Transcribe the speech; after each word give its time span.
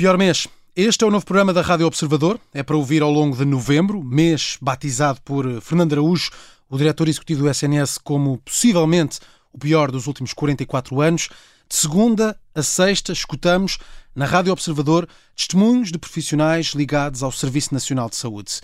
pior 0.00 0.16
mês. 0.16 0.48
Este 0.74 1.04
é 1.04 1.06
o 1.06 1.10
novo 1.10 1.26
programa 1.26 1.52
da 1.52 1.60
Rádio 1.60 1.86
Observador. 1.86 2.40
É 2.54 2.62
para 2.62 2.74
ouvir 2.74 3.02
ao 3.02 3.12
longo 3.12 3.36
de 3.36 3.44
novembro, 3.44 4.02
mês 4.02 4.56
batizado 4.58 5.20
por 5.20 5.60
Fernando 5.60 5.92
Araújo, 5.92 6.30
o 6.70 6.78
diretor 6.78 7.06
executivo 7.06 7.42
do 7.42 7.50
SNS, 7.50 7.98
como 7.98 8.38
possivelmente 8.38 9.18
o 9.52 9.58
pior 9.58 9.90
dos 9.90 10.06
últimos 10.06 10.32
44 10.32 11.02
anos. 11.02 11.28
De 11.68 11.76
segunda 11.76 12.34
a 12.54 12.62
sexta, 12.62 13.12
escutamos 13.12 13.76
na 14.16 14.24
Rádio 14.24 14.54
Observador 14.54 15.06
testemunhos 15.36 15.92
de 15.92 15.98
profissionais 15.98 16.68
ligados 16.68 17.22
ao 17.22 17.30
Serviço 17.30 17.74
Nacional 17.74 18.08
de 18.08 18.16
Saúde. 18.16 18.62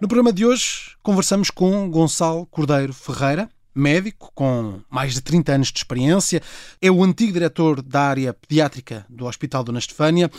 No 0.00 0.08
programa 0.08 0.32
de 0.32 0.46
hoje, 0.46 0.96
conversamos 1.02 1.50
com 1.50 1.90
Gonçalo 1.90 2.46
Cordeiro 2.46 2.94
Ferreira, 2.94 3.50
médico 3.74 4.32
com 4.34 4.80
mais 4.88 5.12
de 5.12 5.20
30 5.20 5.52
anos 5.52 5.72
de 5.72 5.78
experiência, 5.78 6.40
é 6.80 6.90
o 6.90 7.04
antigo 7.04 7.34
diretor 7.34 7.82
da 7.82 8.00
área 8.00 8.32
pediátrica 8.32 9.04
do 9.10 9.26
Hospital 9.26 9.62
Dona 9.62 9.78
Estefânia. 9.78 10.30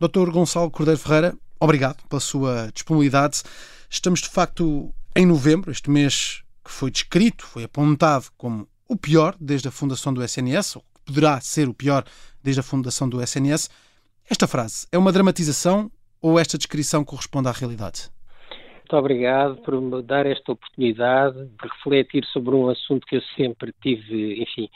Dr. 0.00 0.30
Gonçalo 0.30 0.70
Cordeiro 0.70 0.98
Ferreira, 0.98 1.34
obrigado 1.60 2.06
pela 2.08 2.20
sua 2.20 2.70
disponibilidade. 2.72 3.42
Estamos 3.88 4.20
de 4.20 4.28
facto 4.28 4.92
em 5.16 5.24
novembro, 5.24 5.70
este 5.70 5.88
mês 5.88 6.42
que 6.64 6.70
foi 6.70 6.90
descrito, 6.90 7.46
foi 7.46 7.64
apontado 7.64 8.24
como 8.36 8.66
o 8.88 8.96
pior 8.96 9.36
desde 9.40 9.68
a 9.68 9.70
fundação 9.70 10.12
do 10.12 10.22
SNS, 10.22 10.76
ou 10.76 10.82
que 10.82 11.12
poderá 11.12 11.40
ser 11.40 11.68
o 11.68 11.74
pior 11.74 12.04
desde 12.42 12.60
a 12.60 12.62
fundação 12.62 13.08
do 13.08 13.22
SNS. 13.22 13.70
Esta 14.28 14.48
frase 14.48 14.86
é 14.90 14.98
uma 14.98 15.12
dramatização 15.12 15.90
ou 16.20 16.38
esta 16.38 16.58
descrição 16.58 17.04
corresponde 17.04 17.48
à 17.48 17.52
realidade? 17.52 18.10
Muito 18.78 18.96
obrigado 18.96 19.56
por 19.62 19.80
me 19.80 20.02
dar 20.02 20.26
esta 20.26 20.52
oportunidade 20.52 21.36
de 21.46 21.68
refletir 21.68 22.24
sobre 22.26 22.54
um 22.54 22.68
assunto 22.68 23.06
que 23.06 23.16
eu 23.16 23.22
sempre 23.36 23.72
tive, 23.82 24.42
enfim, 24.42 24.68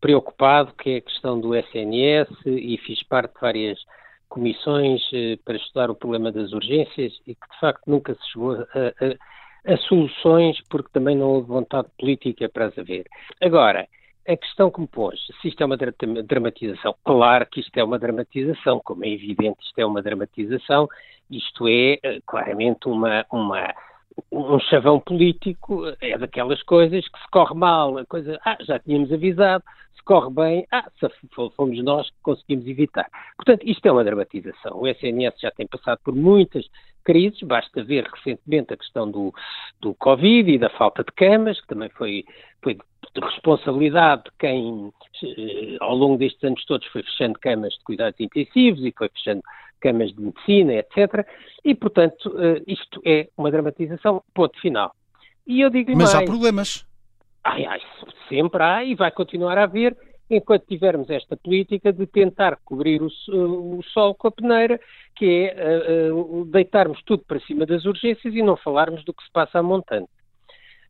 preocupado, 0.00 0.72
que 0.74 0.90
é 0.90 0.96
a 0.96 1.00
questão 1.00 1.40
do 1.40 1.54
SNS 1.54 2.28
e 2.44 2.78
fiz 2.84 3.02
parte 3.04 3.34
de 3.34 3.40
várias 3.40 3.78
comissões 4.28 5.02
eh, 5.12 5.38
para 5.44 5.56
estudar 5.56 5.90
o 5.90 5.94
problema 5.94 6.32
das 6.32 6.52
urgências 6.52 7.12
e 7.26 7.34
que 7.34 7.48
de 7.52 7.60
facto 7.60 7.82
nunca 7.86 8.14
se 8.14 8.30
chegou 8.32 8.52
a, 8.54 8.56
a, 8.64 9.74
a 9.74 9.76
soluções 9.78 10.60
porque 10.68 10.90
também 10.92 11.16
não 11.16 11.28
houve 11.28 11.48
vontade 11.48 11.88
política 11.98 12.48
para 12.48 12.66
as 12.66 12.78
haver. 12.78 13.06
Agora, 13.40 13.88
a 14.28 14.36
questão 14.36 14.70
que 14.70 14.80
me 14.80 14.88
pôs, 14.88 15.20
se 15.40 15.48
isto 15.48 15.62
é 15.62 15.66
uma 15.66 15.76
dramatização, 15.76 16.94
claro 17.04 17.46
que 17.46 17.60
isto 17.60 17.76
é 17.76 17.84
uma 17.84 17.98
dramatização, 17.98 18.80
como 18.84 19.04
é 19.04 19.08
evidente, 19.08 19.58
isto 19.62 19.78
é 19.78 19.86
uma 19.86 20.02
dramatização, 20.02 20.88
isto 21.30 21.68
é 21.68 21.98
eh, 22.02 22.20
claramente 22.26 22.88
uma, 22.88 23.24
uma, 23.30 23.72
um 24.32 24.58
chavão 24.60 25.00
político, 25.00 25.82
é 26.00 26.16
daquelas 26.18 26.62
coisas 26.62 27.06
que 27.08 27.18
se 27.18 27.28
corre 27.30 27.54
mal, 27.54 27.98
a 27.98 28.06
coisa, 28.06 28.38
ah, 28.44 28.56
já 28.60 28.78
tínhamos 28.78 29.12
avisado, 29.12 29.64
se 29.94 30.02
corre 30.04 30.30
bem, 30.30 30.66
ah, 30.72 30.86
fomos 31.56 31.82
nós 31.82 32.08
que 32.08 32.16
conseguimos 32.22 32.66
evitar. 32.66 33.08
Portanto, 33.36 33.62
isto 33.64 33.86
é 33.86 33.92
uma 33.92 34.04
dramatização. 34.04 34.80
O 34.80 34.86
SNS 34.86 35.40
já 35.40 35.50
tem 35.50 35.66
passado 35.66 35.98
por 36.04 36.14
muitas 36.14 36.66
crises, 37.06 37.40
basta 37.42 37.84
ver 37.84 38.04
recentemente 38.12 38.74
a 38.74 38.76
questão 38.76 39.08
do, 39.08 39.32
do 39.80 39.94
Covid 39.94 40.50
e 40.50 40.58
da 40.58 40.68
falta 40.70 41.04
de 41.04 41.12
camas, 41.12 41.60
que 41.60 41.68
também 41.68 41.88
foi, 41.90 42.24
foi 42.60 42.74
de 42.74 43.20
responsabilidade 43.20 44.24
de 44.24 44.30
quem, 44.38 44.92
eh, 45.22 45.76
ao 45.80 45.94
longo 45.94 46.18
destes 46.18 46.42
anos 46.42 46.64
todos, 46.64 46.86
foi 46.88 47.04
fechando 47.04 47.38
camas 47.38 47.72
de 47.74 47.84
cuidados 47.84 48.18
intensivos 48.18 48.84
e 48.84 48.92
foi 48.96 49.08
fechando 49.10 49.40
camas 49.80 50.12
de 50.12 50.20
medicina, 50.20 50.74
etc. 50.74 51.24
E, 51.64 51.74
portanto, 51.74 52.34
eh, 52.38 52.62
isto 52.66 53.00
é 53.04 53.28
uma 53.36 53.50
dramatização, 53.52 54.22
ponto 54.34 54.60
final. 54.60 54.92
E 55.46 55.60
eu 55.60 55.70
digo 55.70 55.92
Mas 55.96 56.12
mais, 56.12 56.14
há 56.14 56.24
problemas. 56.24 56.84
Ai, 57.44 57.64
ai, 57.64 57.80
sempre 58.28 58.60
há 58.60 58.82
e 58.82 58.96
vai 58.96 59.12
continuar 59.12 59.56
a 59.56 59.62
haver 59.62 59.96
enquanto 60.28 60.66
tivermos 60.66 61.08
esta 61.10 61.36
política 61.36 61.92
de 61.92 62.06
tentar 62.06 62.58
cobrir 62.64 63.00
o, 63.02 63.08
o 63.78 63.82
sol 63.92 64.14
com 64.14 64.28
a 64.28 64.32
peneira, 64.32 64.80
que 65.14 65.50
é 65.54 66.12
uh, 66.12 66.44
deitarmos 66.46 67.02
tudo 67.04 67.24
para 67.26 67.40
cima 67.40 67.64
das 67.64 67.84
urgências 67.84 68.34
e 68.34 68.42
não 68.42 68.56
falarmos 68.56 69.04
do 69.04 69.14
que 69.14 69.24
se 69.24 69.30
passa 69.32 69.58
a 69.58 69.62
montante. 69.62 70.10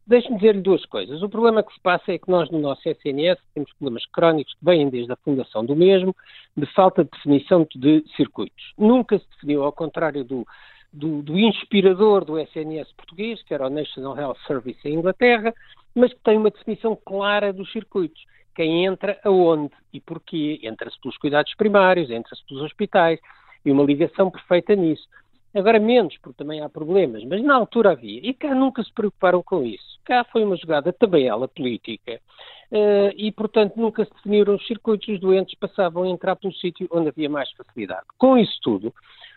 Deixe-me 0.06 0.36
dizer-lhe 0.36 0.60
duas 0.60 0.84
coisas. 0.86 1.20
O 1.20 1.28
problema 1.28 1.64
que 1.64 1.74
se 1.74 1.80
passa 1.80 2.12
é 2.12 2.18
que 2.18 2.30
nós, 2.30 2.48
no 2.48 2.60
nosso 2.60 2.88
SNS, 2.88 3.40
temos 3.52 3.72
problemas 3.72 4.06
crónicos 4.06 4.54
que 4.54 4.64
vêm 4.64 4.88
desde 4.88 5.12
a 5.12 5.16
fundação 5.16 5.64
do 5.64 5.74
mesmo, 5.74 6.14
de 6.56 6.64
falta 6.74 7.02
de 7.02 7.10
definição 7.10 7.66
de 7.74 8.04
circuitos. 8.16 8.72
Nunca 8.78 9.18
se 9.18 9.28
definiu, 9.30 9.64
ao 9.64 9.72
contrário 9.72 10.22
do, 10.22 10.46
do, 10.92 11.22
do 11.22 11.36
inspirador 11.36 12.24
do 12.24 12.38
SNS 12.38 12.92
português, 12.92 13.42
que 13.42 13.52
era 13.52 13.66
o 13.66 13.70
National 13.70 14.16
Health 14.16 14.38
Service 14.46 14.78
em 14.84 14.94
Inglaterra, 14.94 15.52
mas 15.92 16.12
que 16.12 16.20
tem 16.20 16.38
uma 16.38 16.50
definição 16.50 16.96
clara 17.04 17.52
dos 17.52 17.70
circuitos. 17.72 18.24
Quem 18.56 18.86
entra 18.86 19.20
aonde 19.22 19.70
e 19.92 20.00
porquê? 20.00 20.58
Entra-se 20.62 20.98
pelos 21.00 21.18
cuidados 21.18 21.54
primários, 21.54 22.10
entra-se 22.10 22.44
pelos 22.46 22.64
hospitais, 22.64 23.20
e 23.66 23.70
uma 23.70 23.84
ligação 23.84 24.30
perfeita 24.30 24.74
nisso. 24.74 25.06
Agora 25.54 25.78
menos, 25.78 26.16
porque 26.18 26.38
também 26.38 26.62
há 26.62 26.68
problemas, 26.68 27.22
mas 27.24 27.42
na 27.42 27.54
altura 27.54 27.92
havia. 27.92 28.20
E 28.22 28.32
cá 28.32 28.54
nunca 28.54 28.82
se 28.82 28.92
preocuparam 28.92 29.42
com 29.42 29.62
isso. 29.62 30.00
Cá 30.04 30.24
foi 30.24 30.42
uma 30.42 30.56
jogada 30.56 30.92
tabela 30.92 31.48
política 31.48 32.20
uh, 32.70 33.12
e, 33.16 33.30
portanto, 33.32 33.76
nunca 33.76 34.04
se 34.04 34.12
definiram 34.14 34.54
os 34.54 34.66
circuitos. 34.66 35.08
Os 35.08 35.20
doentes 35.20 35.54
passavam 35.58 36.04
a 36.04 36.08
entrar 36.08 36.36
pelo 36.36 36.54
sítio 36.54 36.88
onde 36.90 37.08
havia 37.08 37.28
mais 37.28 37.50
facilidade. 37.52 38.06
Com 38.18 38.38
isso 38.38 38.58
tudo, 38.62 38.92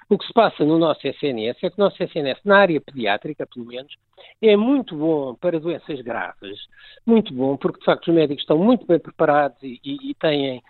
o 0.10 0.18
que 0.18 0.26
se 0.26 0.34
passa 0.34 0.66
no 0.66 0.80
nosso 0.80 1.08
SNS 1.08 1.58
é 1.64 1.70
que 1.70 1.80
o 1.80 1.84
nosso 1.84 2.02
SNS, 2.02 2.40
na 2.44 2.58
área 2.58 2.82
pediátrica, 2.82 3.46
pelo 3.46 3.68
menos, 3.68 3.96
é 4.42 4.58
muito 4.58 4.96
bom 4.96 5.36
para 5.36 5.60
doenças 5.60 6.02
graves. 6.02 6.60
Muito 7.06 7.32
bom, 7.32 7.56
porque, 7.56 7.80
de 7.80 7.86
facto, 7.86 8.08
os 8.08 8.16
médicos 8.16 8.42
estão 8.42 8.58
muito 8.58 8.88
bem 8.88 8.98
preparados 9.00 9.62
e, 9.62 9.80
e, 9.84 10.10
e 10.10 10.16
têm 10.16 10.64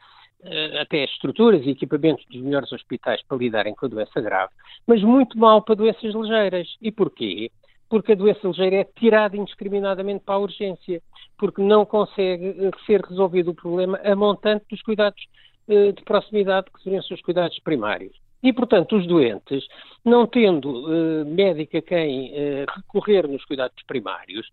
eh, 0.44 0.82
até 0.82 1.06
estruturas 1.06 1.66
e 1.66 1.70
equipamentos 1.70 2.26
dos 2.26 2.42
melhores 2.42 2.70
hospitais 2.74 3.22
para 3.24 3.38
lidarem 3.38 3.74
com 3.74 3.86
a 3.86 3.90
doença 3.90 4.20
grave, 4.20 4.52
mas 4.86 5.02
muito 5.02 5.38
mal 5.38 5.62
para 5.62 5.76
doenças 5.76 6.14
ligeiras. 6.14 6.68
E 6.82 6.92
porquê? 6.92 7.50
Porque 7.90 8.12
a 8.12 8.16
doença 8.16 8.46
ligeira 8.46 8.76
é 8.76 8.84
tirada 8.84 9.38
indiscriminadamente 9.38 10.24
para 10.26 10.36
a 10.36 10.40
urgência, 10.40 11.02
porque 11.38 11.62
não 11.62 11.86
consegue 11.86 12.56
eh, 12.60 12.72
ser 12.86 13.02
resolvido 13.02 13.52
o 13.52 13.56
problema 13.56 14.02
a 14.04 14.14
montante 14.18 14.66
dos 14.70 14.82
cuidados 14.82 15.22
eh, 15.70 15.94
de 15.94 16.04
proximidade 16.04 16.68
que 16.72 16.84
seriam 16.84 17.00
os 17.00 17.08
seus 17.08 17.22
cuidados 17.22 17.58
primários. 17.60 18.14
E, 18.42 18.54
portanto, 18.54 18.96
os 18.96 19.06
doentes, 19.06 19.68
não 20.04 20.26
tendo 20.26 20.70
uh, 20.70 21.26
médico 21.26 21.78
a 21.78 21.82
quem 21.82 22.32
uh, 22.32 22.66
recorrer 22.74 23.28
nos 23.28 23.44
cuidados 23.44 23.76
primários, 23.86 24.48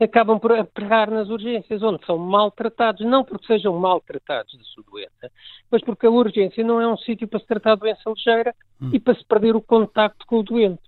acabam 0.00 0.38
por 0.38 0.52
aperrar 0.52 1.10
nas 1.10 1.28
urgências, 1.28 1.82
onde 1.82 2.04
são 2.06 2.18
maltratados, 2.18 3.04
não 3.04 3.24
porque 3.24 3.46
sejam 3.46 3.78
maltratados 3.78 4.56
da 4.56 4.64
sua 4.64 4.84
doença, 4.84 5.30
mas 5.70 5.82
porque 5.82 6.06
a 6.06 6.10
urgência 6.10 6.64
não 6.64 6.80
é 6.80 6.86
um 6.86 6.96
sítio 6.96 7.26
para 7.26 7.40
se 7.40 7.46
tratar 7.46 7.74
de 7.74 7.80
doença 7.80 8.10
ligeira 8.10 8.54
hum. 8.80 8.90
e 8.92 9.00
para 9.00 9.14
se 9.14 9.24
perder 9.24 9.56
o 9.56 9.62
contacto 9.62 10.26
com 10.26 10.38
o 10.38 10.42
doente. 10.42 10.82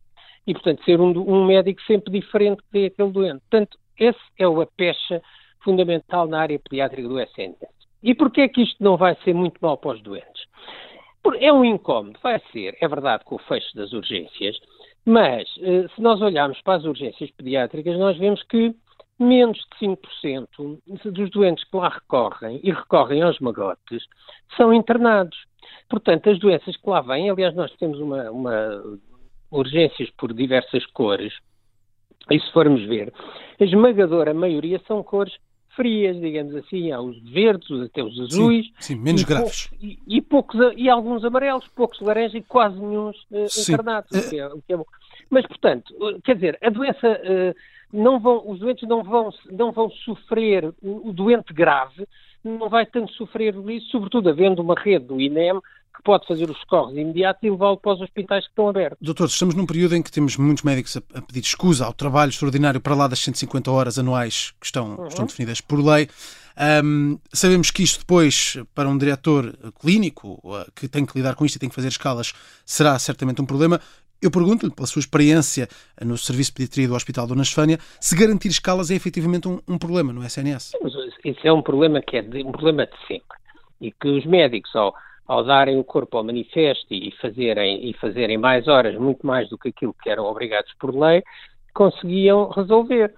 E, 0.46 0.52
portanto, 0.52 0.84
ser 0.84 1.00
um, 1.00 1.10
um 1.10 1.46
médico 1.46 1.80
sempre 1.82 2.12
diferente 2.12 2.62
que 2.70 2.86
aquele 2.86 3.10
doente. 3.10 3.40
Portanto, 3.50 3.78
esse 3.98 4.20
é 4.38 4.46
o 4.46 4.60
a 4.60 4.66
pecha 4.66 5.22
fundamental 5.62 6.28
na 6.28 6.40
área 6.40 6.58
pediátrica 6.58 7.08
do 7.08 7.18
SNS. 7.18 7.56
E 8.02 8.14
porquê 8.14 8.42
é 8.42 8.48
que 8.48 8.62
isto 8.62 8.84
não 8.84 8.98
vai 8.98 9.16
ser 9.24 9.32
muito 9.32 9.58
mal 9.62 9.78
para 9.78 9.92
os 9.92 10.02
doentes? 10.02 10.44
É 11.40 11.52
um 11.52 11.64
incómodo, 11.64 12.18
vai 12.22 12.40
ser, 12.52 12.76
é 12.80 12.86
verdade, 12.86 13.24
com 13.24 13.36
o 13.36 13.38
fecho 13.38 13.74
das 13.74 13.92
urgências, 13.92 14.58
mas 15.04 15.48
eh, 15.62 15.86
se 15.94 16.00
nós 16.00 16.20
olharmos 16.20 16.60
para 16.62 16.74
as 16.74 16.84
urgências 16.84 17.30
pediátricas, 17.30 17.98
nós 17.98 18.16
vemos 18.18 18.42
que 18.42 18.74
menos 19.18 19.58
de 19.58 19.86
5% 19.86 21.12
dos 21.12 21.30
doentes 21.30 21.64
que 21.64 21.76
lá 21.76 21.88
recorrem 21.88 22.60
e 22.62 22.70
recorrem 22.70 23.22
aos 23.22 23.38
magotes 23.38 24.04
são 24.56 24.72
internados. 24.72 25.36
Portanto, 25.88 26.30
as 26.30 26.38
doenças 26.38 26.76
que 26.76 26.90
lá 26.90 27.00
vêm, 27.00 27.30
aliás, 27.30 27.54
nós 27.54 27.72
temos 27.76 27.98
uma, 28.00 28.30
uma 28.30 28.82
urgências 29.50 30.10
por 30.10 30.32
diversas 30.32 30.84
cores, 30.86 31.32
e 32.30 32.40
se 32.40 32.52
formos 32.52 32.82
ver, 32.86 33.12
a 33.60 33.64
esmagadora 33.64 34.34
maioria 34.34 34.80
são 34.86 35.02
cores 35.02 35.34
frias, 35.76 36.20
digamos 36.20 36.54
assim, 36.56 36.90
há 36.90 37.00
os 37.00 37.18
verdes, 37.22 37.70
até 37.82 38.02
os 38.02 38.18
azuis. 38.20 38.66
Sim, 38.66 38.94
sim 38.94 38.94
menos 38.96 39.22
e 39.22 39.24
graves. 39.24 39.66
Poucos, 39.66 39.82
e, 39.82 39.98
e, 40.06 40.22
poucos, 40.22 40.60
e 40.76 40.88
alguns 40.88 41.24
amarelos, 41.24 41.66
poucos 41.74 42.00
laranjas 42.00 42.34
e 42.34 42.42
quase 42.42 42.78
nenhum 42.78 43.10
uh, 43.10 43.46
encarnados, 43.68 44.10
o 44.10 44.30
que, 44.30 44.38
é, 44.38 44.46
o 44.46 44.62
que 44.62 44.72
é 44.72 44.76
bom. 44.76 44.86
Mas, 45.30 45.46
portanto, 45.46 45.94
uh, 45.94 46.20
quer 46.22 46.34
dizer, 46.34 46.58
a 46.62 46.70
doença, 46.70 47.08
uh, 47.08 47.54
não 47.92 48.18
vão, 48.18 48.42
os 48.48 48.58
doentes 48.58 48.88
não 48.88 49.02
vão, 49.02 49.30
não 49.50 49.72
vão 49.72 49.90
sofrer, 49.90 50.72
o 50.82 51.12
doente 51.12 51.52
grave 51.52 52.06
não 52.44 52.68
vai 52.68 52.84
tanto 52.84 53.12
sofrer 53.12 53.54
isso, 53.70 53.88
sobretudo 53.88 54.28
havendo 54.28 54.60
uma 54.60 54.74
rede 54.74 55.06
do 55.06 55.20
INEM 55.20 55.60
que 55.94 56.02
pode 56.02 56.26
fazer 56.26 56.50
os 56.50 56.58
socorros 56.58 56.96
imediatos 56.96 57.42
e 57.42 57.50
levá-lo 57.50 57.78
para 57.78 57.94
os 57.94 58.00
hospitais 58.00 58.44
que 58.44 58.50
estão 58.50 58.68
abertos. 58.68 58.98
Doutor, 59.00 59.26
estamos 59.26 59.54
num 59.54 59.64
período 59.64 59.94
em 59.94 60.02
que 60.02 60.10
temos 60.10 60.36
muitos 60.36 60.64
médicos 60.64 60.96
a, 60.96 61.18
a 61.18 61.22
pedir 61.22 61.40
escusa 61.40 61.86
ao 61.86 61.92
trabalho 61.92 62.30
extraordinário 62.30 62.80
para 62.80 62.94
lá 62.94 63.06
das 63.06 63.20
150 63.20 63.70
horas 63.70 63.98
anuais 63.98 64.52
que 64.60 64.66
estão, 64.66 64.96
uhum. 64.96 65.06
estão 65.06 65.26
definidas 65.26 65.60
por 65.60 65.78
lei. 65.78 66.08
Um, 66.84 67.18
sabemos 67.32 67.70
que 67.70 67.82
isto 67.82 68.00
depois, 68.00 68.56
para 68.74 68.88
um 68.88 68.96
diretor 68.96 69.56
clínico 69.80 70.40
que 70.74 70.88
tem 70.88 71.04
que 71.04 71.16
lidar 71.16 71.34
com 71.34 71.44
isto 71.44 71.56
e 71.56 71.58
tem 71.58 71.68
que 71.68 71.74
fazer 71.74 71.88
escalas, 71.88 72.32
será 72.64 72.98
certamente 72.98 73.40
um 73.40 73.46
problema. 73.46 73.80
Eu 74.22 74.30
pergunto-lhe, 74.30 74.72
pela 74.72 74.86
sua 74.86 75.00
experiência 75.00 75.68
no 76.00 76.16
Serviço 76.16 76.50
de 76.50 76.54
Pediatria 76.54 76.88
do 76.88 76.94
Hospital 76.94 77.26
Dona 77.26 77.42
Estefânia, 77.42 77.78
se 78.00 78.16
garantir 78.16 78.48
escalas 78.48 78.90
é 78.90 78.94
efetivamente 78.94 79.48
um, 79.48 79.60
um 79.68 79.76
problema 79.76 80.12
no 80.12 80.24
SNS. 80.24 80.72
Mas 80.80 80.92
isso 81.24 81.40
é 81.46 81.52
um 81.52 81.60
problema 81.60 82.00
que 82.00 82.16
é 82.16 82.22
de, 82.22 82.42
um 82.42 82.52
problema 82.52 82.86
de 82.86 82.96
sempre. 83.06 83.36
E 83.80 83.92
que 83.92 84.08
os 84.08 84.24
médicos, 84.24 84.74
ao, 84.74 84.94
ao 85.26 85.42
darem 85.44 85.78
o 85.78 85.84
corpo 85.84 86.16
ao 86.16 86.24
manifesto 86.24 86.92
e 86.92 87.10
fazerem, 87.20 87.88
e 87.88 87.92
fazerem 87.94 88.36
mais 88.36 88.68
horas, 88.68 88.96
muito 88.98 89.26
mais 89.26 89.48
do 89.48 89.58
que 89.58 89.68
aquilo 89.68 89.94
que 90.02 90.10
eram 90.10 90.24
obrigados 90.24 90.72
por 90.78 90.94
lei, 90.94 91.22
conseguiam 91.72 92.48
resolver. 92.50 93.12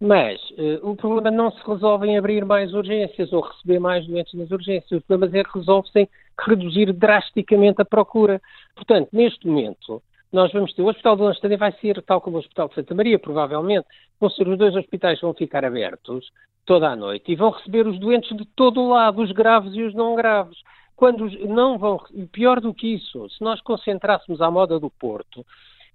Mas 0.00 0.40
uh, 0.52 0.90
o 0.90 0.96
problema 0.96 1.30
não 1.30 1.50
se 1.50 1.60
resolve 1.66 2.06
em 2.06 2.16
abrir 2.16 2.42
mais 2.44 2.72
urgências 2.72 3.30
ou 3.32 3.42
receber 3.42 3.78
mais 3.78 4.06
doentes 4.06 4.32
nas 4.32 4.50
urgências. 4.50 5.00
O 5.00 5.06
problema 5.06 5.38
é 5.38 5.44
que 5.44 5.58
resolve-se 5.58 6.00
em 6.00 6.08
reduzir 6.38 6.90
drasticamente 6.94 7.82
a 7.82 7.84
procura. 7.84 8.40
Portanto, 8.74 9.10
neste 9.12 9.46
momento, 9.46 10.02
nós 10.32 10.50
vamos 10.52 10.72
ter. 10.72 10.80
O 10.80 10.88
Hospital 10.88 11.16
de 11.16 11.22
Lanche 11.22 11.56
vai 11.56 11.72
ser, 11.72 12.00
tal 12.02 12.20
como 12.22 12.36
o 12.36 12.40
Hospital 12.40 12.68
de 12.68 12.76
Santa 12.76 12.94
Maria, 12.94 13.18
provavelmente, 13.18 13.86
vão 14.18 14.30
ser 14.30 14.48
os 14.48 14.56
dois 14.56 14.74
hospitais 14.74 15.18
que 15.18 15.26
vão 15.26 15.34
ficar 15.34 15.66
abertos 15.66 16.30
toda 16.64 16.88
a 16.88 16.96
noite 16.96 17.32
e 17.32 17.36
vão 17.36 17.50
receber 17.50 17.86
os 17.86 17.98
doentes 17.98 18.34
de 18.36 18.46
todo 18.56 18.80
o 18.80 18.88
lado, 18.88 19.20
os 19.20 19.32
graves 19.32 19.74
e 19.74 19.82
os 19.82 19.94
não 19.94 20.14
graves. 20.14 20.56
Quando 21.00 21.30
não 21.48 21.78
vão. 21.78 21.98
Pior 22.30 22.60
do 22.60 22.74
que 22.74 22.96
isso, 22.96 23.26
se 23.30 23.42
nós 23.42 23.58
concentrássemos 23.62 24.42
à 24.42 24.50
moda 24.50 24.78
do 24.78 24.90
Porto, 24.90 25.46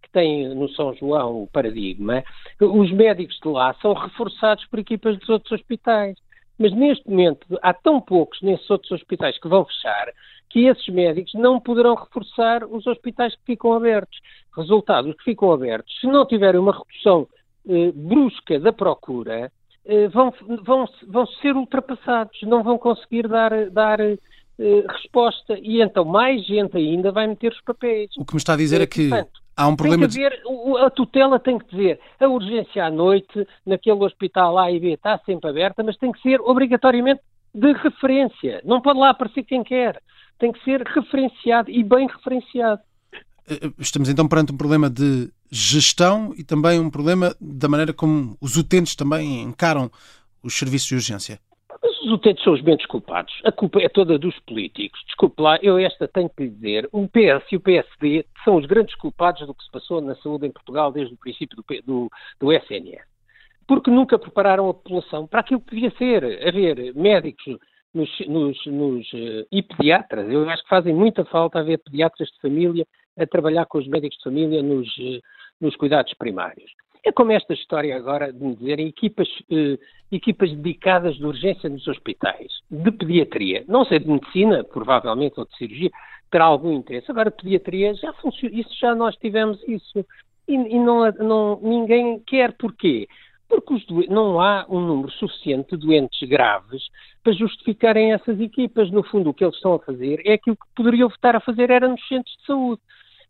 que 0.01 0.09
tem 0.09 0.49
no 0.55 0.67
São 0.69 0.95
João 0.95 1.43
o 1.43 1.47
paradigma, 1.47 2.23
os 2.59 2.91
médicos 2.91 3.39
de 3.39 3.47
lá 3.47 3.75
são 3.83 3.93
reforçados 3.93 4.65
por 4.65 4.79
equipas 4.79 5.15
dos 5.19 5.29
outros 5.29 5.51
hospitais. 5.51 6.17
Mas 6.57 6.73
neste 6.73 7.07
momento 7.07 7.45
há 7.61 7.71
tão 7.71 8.01
poucos 8.01 8.41
nesses 8.41 8.67
outros 8.67 8.91
hospitais 8.93 9.39
que 9.39 9.47
vão 9.47 9.63
fechar 9.63 10.11
que 10.49 10.65
esses 10.65 10.87
médicos 10.87 11.35
não 11.35 11.59
poderão 11.59 11.93
reforçar 11.93 12.63
os 12.65 12.87
hospitais 12.87 13.35
que 13.35 13.45
ficam 13.45 13.73
abertos. 13.73 14.19
Resultado, 14.57 15.09
os 15.09 15.15
que 15.17 15.23
ficam 15.23 15.51
abertos, 15.51 15.99
se 15.99 16.07
não 16.07 16.25
tiverem 16.25 16.59
uma 16.59 16.75
redução 16.75 17.27
eh, 17.69 17.91
brusca 17.93 18.59
da 18.59 18.73
procura, 18.73 19.51
eh, 19.85 20.07
vão, 20.07 20.33
vão, 20.63 20.85
vão 21.07 21.27
ser 21.27 21.55
ultrapassados, 21.55 22.41
não 22.41 22.63
vão 22.63 22.79
conseguir 22.79 23.27
dar, 23.27 23.69
dar 23.69 23.99
eh, 24.59 24.83
resposta. 24.87 25.57
E 25.61 25.81
então 25.81 26.05
mais 26.05 26.45
gente 26.45 26.77
ainda 26.77 27.11
vai 27.11 27.27
meter 27.27 27.51
os 27.51 27.61
papéis. 27.61 28.09
O 28.17 28.25
que 28.25 28.33
me 28.33 28.37
está 28.37 28.53
a 28.53 28.57
dizer 28.57 28.81
é 28.81 28.87
que. 28.87 29.09
Portanto, 29.09 29.45
Há 29.57 29.67
um 29.69 29.75
problema 29.75 30.07
tem 30.07 30.19
que 30.19 30.25
haver, 30.25 30.41
de... 30.41 30.85
a 30.85 30.89
tutela 30.89 31.39
tem 31.39 31.57
que 31.57 31.65
dizer, 31.69 31.97
a 32.19 32.27
urgência 32.27 32.83
à 32.83 32.91
noite, 32.91 33.47
naquele 33.65 34.03
hospital 34.03 34.57
A 34.57 34.69
e 34.69 34.79
B 34.81 34.91
está 34.91 35.17
sempre 35.25 35.49
aberta, 35.49 35.81
mas 35.81 35.95
tem 35.97 36.11
que 36.11 36.21
ser 36.21 36.41
obrigatoriamente 36.41 37.21
de 37.53 37.71
referência. 37.71 38.61
Não 38.65 38.81
pode 38.81 38.99
lá 38.99 39.11
aparecer 39.11 39.43
quem 39.43 39.63
quer. 39.63 40.01
Tem 40.37 40.51
que 40.51 40.61
ser 40.65 40.81
referenciado 40.81 41.71
e 41.71 41.81
bem 41.83 42.05
referenciado. 42.07 42.81
Eh, 43.49 43.59
eh, 43.61 43.71
estamos 43.79 44.09
então 44.09 44.27
perante 44.27 44.51
um 44.51 44.57
problema 44.57 44.89
de 44.89 45.31
gestão 45.49 46.33
e 46.37 46.43
também 46.43 46.77
um 46.77 46.89
problema 46.89 47.33
da 47.39 47.69
maneira 47.69 47.93
como 47.93 48.35
os 48.41 48.57
utentes 48.57 48.93
também 48.93 49.41
encaram 49.41 49.89
os 50.43 50.53
serviços 50.53 50.89
de 50.89 50.95
urgência. 50.95 51.39
Utentes 52.13 52.43
são 52.43 52.53
os 52.53 52.61
menos 52.61 52.85
culpados. 52.85 53.33
A 53.43 53.51
culpa 53.51 53.81
é 53.81 53.89
toda 53.89 54.19
dos 54.19 54.37
políticos. 54.41 55.01
Desculpe 55.05 55.41
lá, 55.41 55.57
eu 55.61 55.77
esta 55.79 56.07
tenho 56.07 56.29
que 56.29 56.43
lhe 56.43 56.49
dizer. 56.49 56.87
O 56.91 57.07
PS 57.07 57.51
e 57.51 57.55
o 57.55 57.59
PSD 57.59 58.25
são 58.43 58.57
os 58.57 58.65
grandes 58.65 58.93
culpados 58.95 59.45
do 59.45 59.53
que 59.53 59.63
se 59.63 59.71
passou 59.71 60.01
na 60.01 60.15
saúde 60.15 60.45
em 60.45 60.51
Portugal 60.51 60.91
desde 60.91 61.13
o 61.13 61.17
princípio 61.17 61.57
do, 61.57 61.63
do, 61.83 62.09
do. 62.39 62.49
Porque 63.67 63.89
nunca 63.89 64.19
prepararam 64.19 64.69
a 64.69 64.73
população 64.73 65.25
para 65.25 65.39
aquilo 65.39 65.61
que 65.61 65.73
devia 65.73 65.91
ser. 65.97 66.47
Haver 66.47 66.93
médicos 66.95 67.57
nos, 67.95 68.09
nos, 68.27 68.65
nos, 68.67 69.13
uh, 69.13 69.47
e 69.51 69.63
pediatras. 69.63 70.29
Eu 70.29 70.47
acho 70.49 70.63
que 70.63 70.69
fazem 70.69 70.93
muita 70.93 71.23
falta 71.25 71.59
haver 71.59 71.79
pediatras 71.79 72.29
de 72.29 72.39
família 72.41 72.85
a 73.17 73.25
trabalhar 73.25 73.65
com 73.65 73.77
os 73.77 73.87
médicos 73.87 74.17
de 74.17 74.23
família 74.23 74.61
nos, 74.61 74.87
uh, 74.97 75.21
nos 75.61 75.75
cuidados 75.77 76.13
primários. 76.13 76.69
É 77.05 77.11
como 77.11 77.31
esta 77.31 77.53
história 77.53 77.95
agora 77.95 78.33
de 78.33 78.43
me 78.43 78.55
dizerem 78.55 78.87
equipas, 78.87 79.27
eh, 79.51 79.77
equipas 80.11 80.51
dedicadas 80.51 81.15
de 81.15 81.25
urgência 81.25 81.69
nos 81.69 81.87
hospitais, 81.87 82.51
de 82.69 82.91
pediatria, 82.91 83.63
não 83.67 83.85
sei 83.85 83.99
de 83.99 84.09
medicina, 84.09 84.63
provavelmente, 84.63 85.39
ou 85.39 85.45
de 85.45 85.55
cirurgia, 85.55 85.91
terá 86.31 86.45
algum 86.45 86.73
interesse. 86.73 87.11
Agora, 87.11 87.29
pediatria 87.29 87.93
já 87.93 88.11
funciona, 88.13 88.55
isso 88.55 88.73
já 88.79 88.95
nós 88.95 89.15
tivemos 89.17 89.61
isso. 89.67 90.03
E, 90.47 90.53
e 90.55 90.79
não, 90.79 91.11
não, 91.11 91.59
ninguém 91.61 92.19
quer. 92.25 92.53
Porquê? 92.53 93.07
Porque 93.47 93.75
não 94.09 94.41
há 94.41 94.65
um 94.67 94.81
número 94.81 95.11
suficiente 95.11 95.77
de 95.77 95.85
doentes 95.85 96.27
graves 96.27 96.81
para 97.23 97.33
justificarem 97.33 98.13
essas 98.13 98.39
equipas. 98.39 98.89
No 98.89 99.03
fundo, 99.03 99.29
o 99.29 99.33
que 99.33 99.43
eles 99.43 99.55
estão 99.55 99.75
a 99.75 99.79
fazer 99.79 100.21
é 100.25 100.33
aquilo 100.33 100.55
que 100.55 100.65
poderiam 100.75 101.07
estar 101.09 101.35
a 101.35 101.39
fazer 101.39 101.69
era 101.69 101.87
nos 101.87 102.05
centros 102.07 102.35
de 102.35 102.45
saúde. 102.47 102.81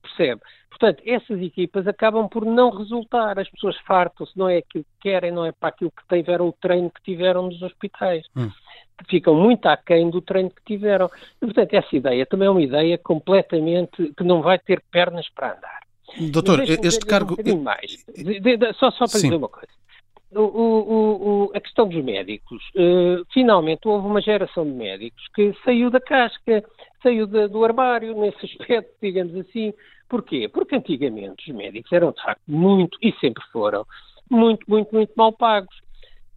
Percebe? 0.02 0.42
Portanto, 0.78 1.02
essas 1.06 1.42
equipas 1.42 1.88
acabam 1.88 2.28
por 2.28 2.46
não 2.46 2.70
resultar. 2.70 3.40
As 3.40 3.50
pessoas 3.50 3.78
fartam-se, 3.88 4.38
não 4.38 4.50
é 4.50 4.58
aquilo 4.58 4.84
que 4.84 5.10
querem, 5.10 5.32
não 5.32 5.46
é 5.46 5.54
para 5.54 5.70
aquilo 5.70 5.90
que 5.90 6.16
tiveram 6.16 6.50
o 6.50 6.52
treino 6.52 6.92
que 6.92 7.02
tiveram 7.02 7.44
nos 7.44 7.62
hospitais. 7.62 8.26
Hum. 8.36 8.52
Ficam 9.10 9.36
muito 9.36 9.66
aquém 9.68 10.10
do 10.10 10.22
treino 10.22 10.50
que 10.50 10.62
tiveram. 10.66 11.10
E, 11.42 11.46
portanto, 11.46 11.74
essa 11.74 11.96
ideia 11.96 12.26
também 12.26 12.48
é 12.48 12.52
uma 12.52 12.62
ideia 12.62 12.98
completamente 12.98 14.14
que 14.18 14.24
não 14.24 14.42
vai 14.42 14.60
ter 14.60 14.84
pernas 14.92 15.28
para 15.30 15.56
andar. 15.56 15.80
Doutor, 16.32 16.62
este 16.62 17.06
cargo. 17.06 17.38
Um 17.46 17.62
mais. 17.62 18.04
De, 18.14 18.58
de, 18.58 18.74
só, 18.74 18.92
só 18.92 19.06
para 19.06 19.20
Sim. 19.20 19.28
dizer 19.28 19.36
uma 19.38 19.50
coisa. 19.50 19.72
O, 20.34 20.42
o, 20.42 21.46
o, 21.46 21.52
a 21.56 21.62
questão 21.62 21.88
dos 21.88 22.04
médicos. 22.04 22.62
Uh, 22.76 23.26
finalmente 23.34 23.88
houve 23.88 24.06
uma 24.06 24.22
geração 24.22 24.66
de 24.66 24.72
médicos 24.72 25.24
que 25.34 25.54
saiu 25.64 25.90
da 25.90 26.02
casca, 26.02 26.66
saiu 27.02 27.26
do 27.26 27.64
armário, 27.64 28.14
nesse 28.20 28.44
aspecto, 28.60 28.92
digamos 29.02 29.34
assim, 29.38 29.74
Porquê? 30.10 30.48
Porque 30.48 30.76
antigamente 30.76 31.50
os 31.50 31.56
médicos 31.56 31.92
eram, 31.92 32.12
de 32.12 32.22
facto, 32.22 32.42
muito, 32.48 32.98
e 33.02 33.12
sempre 33.20 33.44
foram, 33.52 33.86
muito, 34.30 34.66
muito, 34.68 34.94
muito 34.94 35.14
mal 35.16 35.34
pagos. 35.34 35.76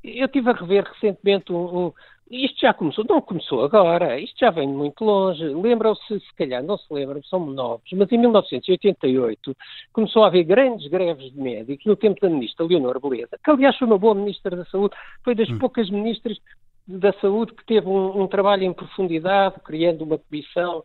Eu 0.02 0.26
estive 0.26 0.50
a 0.50 0.54
rever 0.54 0.84
recentemente 0.84 1.52
um, 1.52 1.86
um 1.86 1.92
isto 2.30 2.60
já 2.60 2.74
começou, 2.74 3.06
não 3.08 3.22
começou 3.22 3.64
agora, 3.64 4.20
isto 4.20 4.38
já 4.38 4.50
vem 4.50 4.68
muito 4.68 5.02
longe. 5.02 5.42
Lembram-se, 5.42 6.20
se 6.20 6.34
calhar 6.36 6.62
não 6.62 6.76
se 6.76 6.92
lembram, 6.92 7.22
são 7.22 7.46
novos, 7.46 7.90
mas 7.92 8.12
em 8.12 8.18
1988 8.18 9.56
começou 9.92 10.24
a 10.24 10.26
haver 10.26 10.44
grandes 10.44 10.86
greves 10.88 11.32
de 11.32 11.40
médicos 11.40 11.86
no 11.86 11.96
tempo 11.96 12.20
da 12.20 12.28
ministra 12.28 12.66
Leonor 12.66 13.00
Beleza, 13.00 13.38
que 13.42 13.50
aliás 13.50 13.76
foi 13.78 13.86
uma 13.86 13.98
boa 13.98 14.14
ministra 14.14 14.54
da 14.54 14.64
Saúde, 14.66 14.94
foi 15.24 15.34
das 15.34 15.48
hum. 15.48 15.58
poucas 15.58 15.88
ministras 15.88 16.38
da 16.86 17.12
Saúde 17.14 17.54
que 17.54 17.64
teve 17.64 17.88
um, 17.88 18.22
um 18.22 18.26
trabalho 18.26 18.64
em 18.64 18.74
profundidade, 18.74 19.60
criando 19.64 20.04
uma 20.04 20.18
comissão 20.18 20.82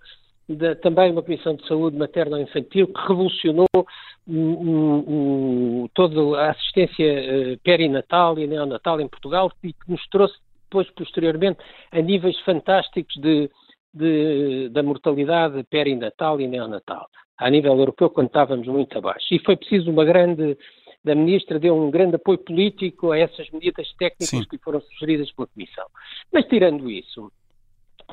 da, 0.50 0.76
também 0.76 1.12
uma 1.12 1.24
Comissão 1.24 1.56
de 1.56 1.68
Saúde 1.68 1.98
Materno-Infantil 1.98 2.88
que 2.88 3.02
revolucionou 3.08 3.68
o, 3.76 4.34
o, 4.34 5.84
o, 5.84 5.90
toda 5.94 6.40
a 6.40 6.52
assistência 6.52 7.06
uh, 7.06 7.60
perinatal 7.64 8.38
e 8.40 8.48
neonatal 8.48 9.00
em 9.02 9.08
Portugal 9.08 9.52
e 9.64 9.74
que 9.74 9.90
nos 9.90 10.06
trouxe 10.08 10.36
depois, 10.74 10.90
posteriormente, 10.92 11.60
a 11.92 12.02
níveis 12.02 12.40
fantásticos 12.40 13.14
de, 13.22 13.50
de, 13.94 14.70
da 14.70 14.82
mortalidade 14.82 15.64
perinatal 15.66 16.42
e 16.42 16.48
neonatal, 16.48 17.08
a 17.38 17.50
nível 17.50 17.78
europeu, 17.78 18.10
quando 18.10 18.28
estávamos 18.28 18.68
muito 18.68 18.98
abaixo. 18.98 19.28
E 19.32 19.40
foi 19.40 19.56
preciso 19.56 19.92
uma 19.92 20.04
grande. 20.04 20.58
Da 21.04 21.14
Ministra 21.14 21.60
deu 21.60 21.76
um 21.76 21.92
grande 21.92 22.16
apoio 22.16 22.38
político 22.38 23.12
a 23.12 23.20
essas 23.20 23.50
medidas 23.52 23.92
técnicas 24.00 24.30
Sim. 24.30 24.46
que 24.50 24.58
foram 24.58 24.80
sugeridas 24.82 25.30
pela 25.34 25.50
Comissão. 25.50 25.86
Mas, 26.32 26.46
tirando 26.46 26.90
isso, 26.90 27.30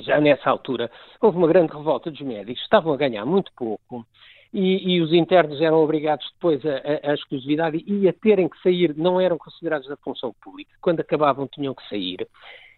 já 0.00 0.20
nessa 0.20 0.48
altura, 0.48 0.90
houve 1.20 1.38
uma 1.38 1.48
grande 1.48 1.72
revolta 1.72 2.10
dos 2.10 2.20
médicos, 2.20 2.62
estavam 2.62 2.92
a 2.92 2.96
ganhar 2.96 3.24
muito 3.24 3.52
pouco 3.56 4.06
e, 4.52 4.94
e 4.94 5.00
os 5.00 5.12
internos 5.12 5.60
eram 5.60 5.82
obrigados 5.82 6.28
depois 6.34 6.60
a, 6.64 7.14
exclusividade 7.14 7.82
e 7.86 8.08
a 8.08 8.12
terem 8.12 8.48
que 8.48 8.60
sair, 8.62 8.94
não 8.96 9.20
eram 9.20 9.38
considerados 9.38 9.88
da 9.88 9.96
função 9.96 10.34
pública, 10.42 10.70
quando 10.80 11.00
acabavam 11.00 11.46
tinham 11.46 11.74
que 11.74 11.88
sair. 11.88 12.26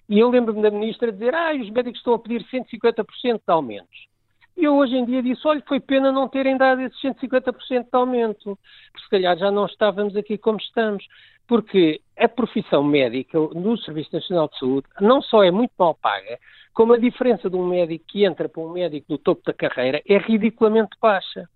E 0.08 0.18
eu 0.18 0.28
lembro-me 0.28 0.62
da 0.62 0.70
ministra 0.70 1.12
dizer, 1.12 1.34
ah, 1.34 1.54
os 1.54 1.70
médicos 1.70 1.98
estão 1.98 2.14
a 2.14 2.18
pedir 2.18 2.44
150% 2.44 3.04
de 3.36 3.40
aumentos. 3.46 4.11
Eu 4.56 4.76
hoje 4.76 4.94
em 4.96 5.04
dia 5.04 5.22
disse, 5.22 5.46
olha, 5.46 5.62
foi 5.66 5.80
pena 5.80 6.12
não 6.12 6.28
terem 6.28 6.56
dado 6.56 6.82
esses 6.82 7.00
150% 7.00 7.84
de 7.84 7.88
aumento, 7.92 8.58
porque 8.92 9.04
se 9.04 9.10
calhar 9.10 9.36
já 9.36 9.50
não 9.50 9.66
estávamos 9.66 10.14
aqui 10.16 10.36
como 10.36 10.58
estamos, 10.58 11.04
porque 11.46 12.00
a 12.18 12.28
profissão 12.28 12.82
médica 12.84 13.38
no 13.38 13.76
Serviço 13.78 14.10
Nacional 14.12 14.48
de 14.48 14.58
Saúde 14.58 14.86
não 15.00 15.20
só 15.20 15.42
é 15.42 15.50
muito 15.50 15.72
mal 15.78 15.94
paga, 15.94 16.38
como 16.72 16.92
a 16.92 16.98
diferença 16.98 17.50
de 17.50 17.56
um 17.56 17.66
médico 17.66 18.04
que 18.08 18.24
entra 18.24 18.48
para 18.48 18.62
um 18.62 18.72
médico 18.72 19.06
no 19.10 19.18
topo 19.18 19.42
da 19.44 19.52
carreira 19.52 20.02
é 20.08 20.18
ridiculamente 20.18 20.96
baixa. 21.00 21.48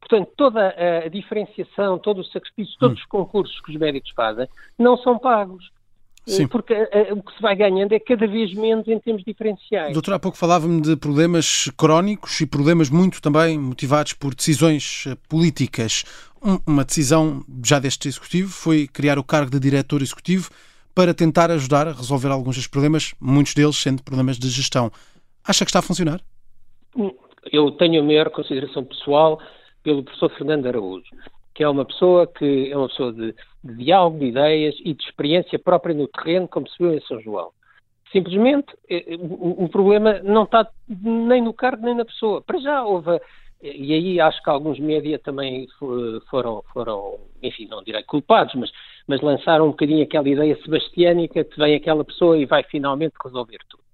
Portanto, 0.00 0.32
toda 0.36 0.74
a 1.04 1.08
diferenciação, 1.08 1.98
todo 1.98 2.20
o 2.20 2.24
sacrifício, 2.24 2.76
todos 2.78 2.98
os 2.98 3.06
concursos 3.06 3.60
que 3.60 3.70
os 3.70 3.76
médicos 3.78 4.10
fazem 4.10 4.48
não 4.76 4.96
são 4.96 5.18
pagos. 5.18 5.70
Sim. 6.26 6.46
Porque 6.46 6.72
uh, 6.72 7.14
o 7.16 7.22
que 7.22 7.34
se 7.34 7.42
vai 7.42 7.56
ganhando 7.56 7.92
é 7.92 7.98
cada 7.98 8.26
vez 8.26 8.54
menos 8.54 8.86
em 8.86 8.98
termos 9.00 9.24
diferenciais. 9.24 9.92
Doutor, 9.92 10.14
há 10.14 10.18
pouco 10.18 10.38
falava-me 10.38 10.80
de 10.80 10.96
problemas 10.96 11.68
crónicos 11.76 12.40
e 12.40 12.46
problemas 12.46 12.88
muito 12.88 13.20
também 13.20 13.58
motivados 13.58 14.12
por 14.12 14.34
decisões 14.34 15.04
eh, 15.08 15.16
políticas. 15.28 16.04
Um, 16.40 16.58
uma 16.64 16.84
decisão 16.84 17.44
já 17.64 17.80
deste 17.80 18.06
Executivo 18.06 18.50
foi 18.50 18.86
criar 18.86 19.18
o 19.18 19.24
cargo 19.24 19.50
de 19.50 19.58
Diretor 19.58 20.00
Executivo 20.00 20.50
para 20.94 21.12
tentar 21.12 21.50
ajudar 21.50 21.88
a 21.88 21.92
resolver 21.92 22.28
alguns 22.28 22.54
dos 22.54 22.68
problemas, 22.68 23.14
muitos 23.20 23.54
deles 23.54 23.76
sendo 23.76 24.02
problemas 24.02 24.38
de 24.38 24.48
gestão. 24.48 24.92
Acha 25.44 25.64
que 25.64 25.70
está 25.70 25.80
a 25.80 25.82
funcionar? 25.82 26.20
Eu 27.50 27.72
tenho 27.72 28.00
a 28.00 28.04
maior 28.04 28.30
consideração 28.30 28.84
pessoal 28.84 29.40
pelo 29.82 30.04
professor 30.04 30.30
Fernando 30.36 30.66
Araújo 30.66 31.10
que 31.54 31.62
é 31.62 31.68
uma 31.68 31.84
pessoa 31.84 32.26
que 32.26 32.70
é 32.70 32.76
uma 32.76 32.88
pessoa 32.88 33.12
de, 33.12 33.34
de 33.64 33.74
diálogo, 33.76 34.18
de 34.18 34.26
ideias 34.26 34.74
e 34.84 34.94
de 34.94 35.04
experiência 35.04 35.58
própria 35.58 35.94
no 35.94 36.08
terreno, 36.08 36.48
como 36.48 36.68
se 36.68 36.76
viu 36.78 36.94
em 36.94 37.00
São 37.02 37.20
João. 37.20 37.50
Simplesmente, 38.10 38.74
o, 39.18 39.64
o 39.64 39.68
problema 39.68 40.20
não 40.22 40.44
está 40.44 40.68
nem 40.88 41.42
no 41.42 41.54
cargo 41.54 41.84
nem 41.84 41.94
na 41.94 42.04
pessoa. 42.04 42.42
Para 42.42 42.58
já 42.58 42.84
houve 42.84 43.18
e 43.62 43.94
aí 43.94 44.20
acho 44.20 44.42
que 44.42 44.50
alguns 44.50 44.80
média 44.80 45.20
também 45.20 45.68
foram, 46.28 46.64
foram, 46.72 47.20
enfim, 47.40 47.68
não 47.68 47.82
direi 47.82 48.02
culpados, 48.02 48.52
mas, 48.56 48.72
mas 49.06 49.20
lançaram 49.20 49.66
um 49.66 49.70
bocadinho 49.70 50.02
aquela 50.02 50.28
ideia 50.28 50.60
sebastiânica 50.62 51.44
que 51.44 51.56
vem 51.56 51.76
aquela 51.76 52.04
pessoa 52.04 52.36
e 52.36 52.44
vai 52.44 52.64
finalmente 52.64 53.14
resolver 53.24 53.58
tudo. 53.68 53.84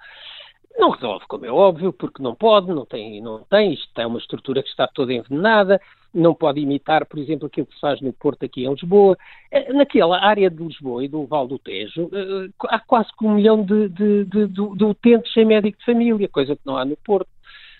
Não 0.78 0.90
resolve, 0.90 1.26
como 1.28 1.44
é 1.44 1.50
óbvio, 1.50 1.92
porque 1.92 2.22
não 2.22 2.34
pode, 2.34 2.68
não 2.68 2.86
tem, 2.86 3.20
não 3.20 3.44
tem, 3.44 3.74
isto 3.74 4.00
é 4.00 4.06
uma 4.06 4.18
estrutura 4.18 4.62
que 4.62 4.70
está 4.70 4.86
toda 4.88 5.12
envenenada, 5.12 5.78
não 6.12 6.34
pode 6.34 6.60
imitar, 6.60 7.04
por 7.06 7.18
exemplo, 7.18 7.46
aquilo 7.46 7.66
que 7.66 7.74
se 7.74 7.80
faz 7.80 8.00
no 8.00 8.12
Porto 8.12 8.44
aqui 8.44 8.64
em 8.64 8.70
Lisboa. 8.70 9.16
Eh, 9.50 9.72
naquela 9.72 10.18
área 10.24 10.50
de 10.50 10.62
Lisboa 10.62 11.04
e 11.04 11.08
do 11.08 11.26
Val 11.26 11.46
do 11.46 11.58
Tejo, 11.58 12.10
eh, 12.12 12.48
há 12.68 12.78
quase 12.80 13.10
um 13.22 13.34
milhão 13.34 13.62
de, 13.62 13.88
de, 13.88 14.24
de, 14.24 14.46
de 14.46 14.84
utentes 14.84 15.32
sem 15.32 15.44
médico 15.44 15.78
de 15.78 15.84
família, 15.84 16.28
coisa 16.28 16.56
que 16.56 16.62
não 16.64 16.76
há 16.76 16.84
no 16.84 16.96
Porto. 16.96 17.28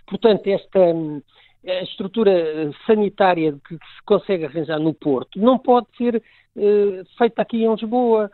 Portanto, 0.06 0.47
esta, 0.47 0.80
a 1.66 1.82
estrutura 1.82 2.70
sanitária 2.87 3.54
que 3.66 3.75
se 3.75 4.02
consegue 4.04 4.44
arranjar 4.44 4.78
no 4.78 4.94
Porto 4.94 5.38
não 5.38 5.58
pode 5.58 5.87
ser 5.97 6.23
feita 7.16 7.42
aqui 7.42 7.62
em 7.62 7.70
Lisboa. 7.73 8.30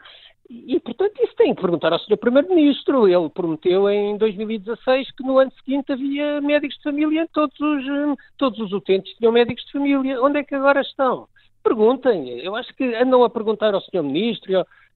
E, 0.49 0.79
portanto, 0.81 1.15
isso 1.23 1.35
tem 1.37 1.55
que 1.55 1.61
perguntar 1.61 1.93
ao 1.93 1.99
Sr. 1.99 2.19
Primeiro-Ministro. 2.19 3.09
Ele 3.09 3.29
prometeu 3.31 3.89
em 3.89 4.17
2016 4.19 5.11
que 5.13 5.23
no 5.23 5.39
ano 5.39 5.51
seguinte 5.65 5.93
havia 5.93 6.41
médicos 6.41 6.77
de 6.77 6.83
família, 6.83 7.29
todos 7.33 7.59
os, 7.59 7.85
eh, 7.87 8.15
todos 8.37 8.59
os 8.61 8.73
utentes 8.73 9.15
tinham 9.17 9.33
médicos 9.33 9.65
de 9.65 9.73
família. 9.73 10.21
Onde 10.23 10.39
é 10.39 10.45
que 10.45 10.55
agora 10.55 10.83
estão? 10.83 11.29
Perguntem. 11.63 12.41
Eu 12.41 12.55
acho 12.55 12.75
que 12.75 12.85
andam 12.95 13.25
a 13.25 13.31
perguntar 13.31 13.73
ao 13.75 13.81
Sr. 13.81 14.03
Ministro 14.03 14.53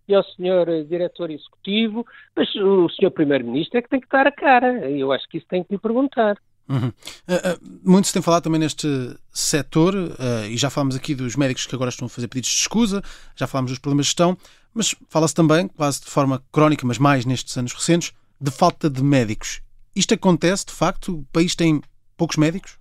e 0.07 0.15
ao, 0.15 0.23
Sr. 0.23 0.85
Diretor 0.87 1.31
Executivo, 1.31 2.07
mas 2.37 2.55
o 2.55 2.89
Sr. 2.91 3.11
Primeiro-Ministro 3.11 3.79
é 3.79 3.83
que 3.83 3.89
tem 3.89 4.01
que 4.01 4.09
dar 4.09 4.27
a 4.27 4.33
cara. 4.33 4.91
Eu 4.91 5.13
acho 5.13 5.27
que 5.29 5.39
isso 5.39 5.47
tem 5.49 5.65
que 5.65 5.73
lhe 5.73 5.79
perguntar. 5.79 6.37
Uhum. 6.69 6.89
Uh, 6.89 6.91
uh, 6.91 7.81
muito 7.83 8.07
se 8.07 8.13
tem 8.13 8.21
falado 8.21 8.43
também 8.43 8.61
neste 8.61 8.87
setor, 9.33 9.95
uh, 9.95 10.45
e 10.51 10.57
já 10.59 10.69
falámos 10.69 10.95
aqui 10.95 11.15
dos 11.15 11.35
médicos 11.35 11.65
que 11.65 11.75
agora 11.75 11.89
estão 11.89 12.05
a 12.07 12.11
fazer 12.11 12.29
pedidos 12.29 12.51
de 12.51 12.57
escusa, 12.57 13.03
já 13.35 13.47
falámos 13.47 13.71
dos 13.73 13.79
problemas 13.79 14.05
de 14.05 14.11
gestão, 14.11 14.37
mas 14.75 14.95
fala-se 15.09 15.35
também, 15.35 15.69
quase 15.69 16.01
de 16.01 16.11
forma 16.11 16.43
crónica, 16.53 16.87
mas 16.87 16.99
mais 16.99 17.25
nestes 17.25 17.57
anos 17.57 17.73
recentes, 17.73 18.13
de 18.41 18.51
falta 18.51 18.89
de 18.89 19.03
médicos. 19.03 19.61
Isto 19.95 20.15
acontece, 20.15 20.67
de 20.67 20.73
facto? 20.73 21.13
O 21.13 21.25
país 21.33 21.55
tem 21.55 21.81
poucos 22.17 22.37
médicos? 22.37 22.79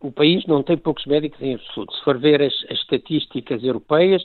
O 0.00 0.10
país 0.10 0.44
não 0.46 0.62
tem 0.62 0.76
poucos 0.76 1.04
médicos 1.06 1.40
em 1.40 1.54
absoluto. 1.54 1.94
Se 1.94 2.04
for 2.04 2.18
ver 2.18 2.42
as, 2.42 2.54
as 2.70 2.78
estatísticas 2.78 3.62
europeias, 3.62 4.22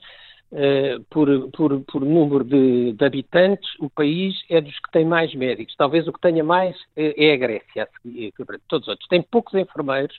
Uh, 0.52 1.04
por, 1.10 1.28
por, 1.52 1.82
por, 1.82 2.06
número 2.06 2.44
de, 2.44 2.94
de, 2.94 3.04
habitantes, 3.04 3.68
o 3.80 3.90
país 3.90 4.36
é 4.48 4.62
dos 4.62 4.80
que 4.80 4.92
tem 4.92 5.04
mais 5.04 5.34
médicos. 5.34 5.76
Talvez 5.76 6.08
o 6.08 6.14
que 6.14 6.22
tenha 6.22 6.44
mais 6.44 6.78
é, 6.96 7.26
é 7.30 7.34
a 7.34 7.36
Grécia, 7.36 7.90
todos 8.70 8.88
os 8.88 8.90
outros. 8.90 9.08
Tem 9.10 9.24
poucos 9.24 9.56
enfermeiros, 9.56 10.16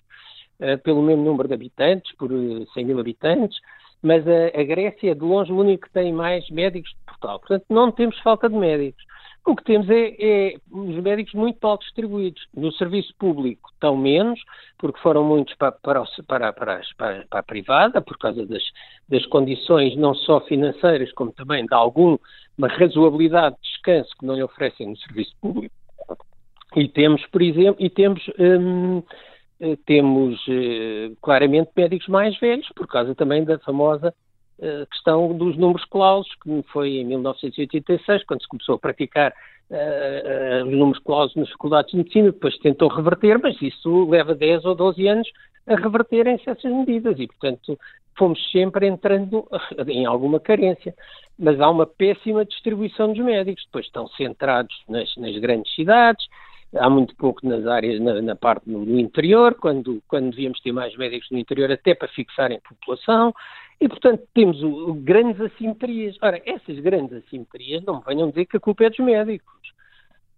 uh, 0.61 0.77
pelo 0.83 1.01
mesmo 1.01 1.25
número 1.25 1.49
de 1.49 1.55
habitantes, 1.55 2.13
por 2.17 2.29
100 2.75 2.85
mil 2.85 2.99
habitantes, 2.99 3.57
mas 4.07 4.25
a, 4.27 4.61
a, 4.61 4.63
Grécia 4.63 5.11
é 5.11 5.15
de 5.15 5.21
longe 5.21 5.53
o 5.53 5.59
único 5.59 5.87
que 5.87 5.93
tem 5.93 6.13
mais 6.13 6.49
médicos 6.49 6.91
de 6.91 7.05
Portugal. 7.05 7.41
Portanto, 7.41 7.65
não 7.69 7.91
temos 7.91 8.17
falta 8.21 8.49
de 8.49 8.55
médicos. 8.55 9.05
O 9.45 9.55
que 9.55 9.65
temos 9.65 9.89
é, 9.91 10.17
é, 10.19 10.55
os 10.71 10.97
médicos 11.03 11.35
muito 11.35 11.59
mal 11.63 11.77
distribuídos. 11.79 12.47
No 12.55 12.73
serviço 12.73 13.13
público 13.19 13.71
estão 13.73 13.97
menos, 13.97 14.41
porque 14.79 15.01
foram 15.01 15.25
muitos 15.25 15.55
para, 15.57 15.73
para, 15.73 16.05
para, 16.27 16.53
para, 16.53 16.83
para 16.97 17.41
a 17.41 17.43
privada, 17.43 18.01
por 18.01 18.17
causa 18.19 18.47
das, 18.47 18.63
das, 19.09 19.27
condições 19.27 19.97
não 19.97 20.15
só 20.15 20.41
financeiras, 20.41 21.13
como 21.13 21.33
também 21.33 21.67
de 21.67 21.75
alguma 21.75 22.19
razoabilidade 22.59 23.57
de 23.57 23.63
descanso 23.63 24.11
que 24.19 24.27
não 24.27 24.35
lhe 24.35 24.43
oferecem 24.43 24.89
no 24.89 24.97
serviço 24.99 25.35
público. 25.41 25.75
E 26.75 26.89
temos, 26.89 27.25
por 27.27 27.43
exemplo, 27.43 27.77
e 27.85 27.89
temos, 27.89 28.23
hum, 28.39 29.03
temos 29.87 30.39
eh, 30.49 31.13
claramente 31.23 31.71
médicos 31.77 32.09
mais 32.09 32.39
velhos, 32.39 32.69
por 32.75 32.87
causa 32.87 33.15
também 33.15 33.45
da 33.45 33.59
famosa 33.59 34.15
a 34.61 34.87
questão 34.87 35.37
dos 35.37 35.57
números 35.57 35.85
clausos, 35.85 36.33
que 36.43 36.63
foi 36.73 36.97
em 36.97 37.05
1986, 37.05 38.25
quando 38.25 38.41
se 38.41 38.49
começou 38.49 38.77
a 38.77 38.79
praticar 38.79 39.35
os 40.65 40.73
números 40.73 41.03
clausos 41.03 41.35
nas 41.37 41.51
faculdades 41.51 41.91
de 41.91 41.99
medicina, 41.99 42.31
depois 42.31 42.55
se 42.55 42.61
tentou 42.61 42.89
reverter, 42.89 43.39
mas 43.43 43.61
isso 43.61 44.09
leva 44.09 44.35
10 44.35 44.65
ou 44.65 44.75
12 44.75 45.07
anos 45.09 45.29
a 45.67 45.75
reverterem-se 45.75 46.49
essas 46.49 46.73
medidas 46.73 47.19
e, 47.19 47.27
portanto, 47.27 47.79
fomos 48.17 48.39
sempre 48.51 48.87
entrando 48.87 49.47
em 49.89 50.07
alguma 50.07 50.41
carência. 50.41 50.95
Mas 51.39 51.61
há 51.61 51.69
uma 51.69 51.87
péssima 51.87 52.45
distribuição 52.45 53.13
dos 53.13 53.23
médicos, 53.25 53.65
depois 53.67 53.87
estão 53.87 54.09
centrados 54.09 54.75
nas, 54.89 55.15
nas 55.17 55.37
grandes 55.39 55.75
cidades, 55.75 56.25
há 56.75 56.91
muito 56.91 57.15
pouco 57.17 57.47
nas 57.47 57.67
áreas, 57.67 58.01
na, 58.01 58.21
na 58.21 58.37
parte 58.37 58.69
no, 58.69 58.85
no, 58.85 58.99
interior, 58.99 59.55
quando, 59.55 60.03
quando 60.09 60.31
devíamos 60.31 60.61
ter 60.61 60.73
mais 60.73 60.97
médicos 60.97 61.29
no 61.31 61.39
interior, 61.39 61.71
até 61.71 61.95
para 61.95 62.09
fixarem 62.09 62.61
população, 62.61 63.35
e, 63.81 63.89
portanto, 63.89 64.23
temos 64.35 64.63
o, 64.63 64.91
o, 64.91 64.95
grandes 64.95 65.41
assimetrias. 65.41 66.17
Ora, 66.23 66.41
essas 66.47 66.79
grandes 66.79 67.25
assimetrias 67.25 67.85
não 67.85 68.01
venham 68.01 68.31
dizer 68.31 68.47
que 68.47 68.57
a 68.57 68.61
culpa 68.61 68.85
é 68.85 68.91
dos 68.91 68.99
médicos. 68.99 69.55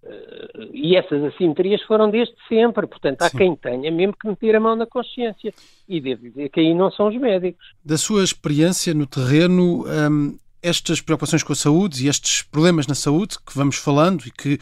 Uh, 0.02 0.70
e 0.72 0.96
essas 0.96 1.22
assimetrias 1.22 1.82
foram 1.82 2.10
desde 2.10 2.34
sempre. 2.48 2.86
Portanto, 2.86 3.22
há 3.22 3.28
Sim. 3.28 3.38
quem 3.38 3.56
tenha 3.56 3.90
mesmo 3.92 4.16
que 4.20 4.26
meter 4.26 4.56
a 4.56 4.60
mão 4.60 4.74
na 4.74 4.86
consciência. 4.86 5.54
E 5.88 6.00
devo 6.00 6.22
dizer 6.22 6.48
que 6.48 6.60
aí 6.60 6.74
não 6.74 6.90
são 6.90 7.08
os 7.08 7.16
médicos. 7.16 7.74
Da 7.84 7.96
sua 7.96 8.24
experiência 8.24 8.92
no 8.92 9.06
terreno, 9.06 9.84
um, 9.86 10.36
estas 10.60 11.00
preocupações 11.00 11.44
com 11.44 11.52
a 11.52 11.56
saúde 11.56 12.04
e 12.04 12.08
estes 12.08 12.42
problemas 12.42 12.88
na 12.88 12.94
saúde 12.94 13.36
que 13.38 13.56
vamos 13.56 13.76
falando 13.76 14.24
e 14.26 14.32
que 14.32 14.58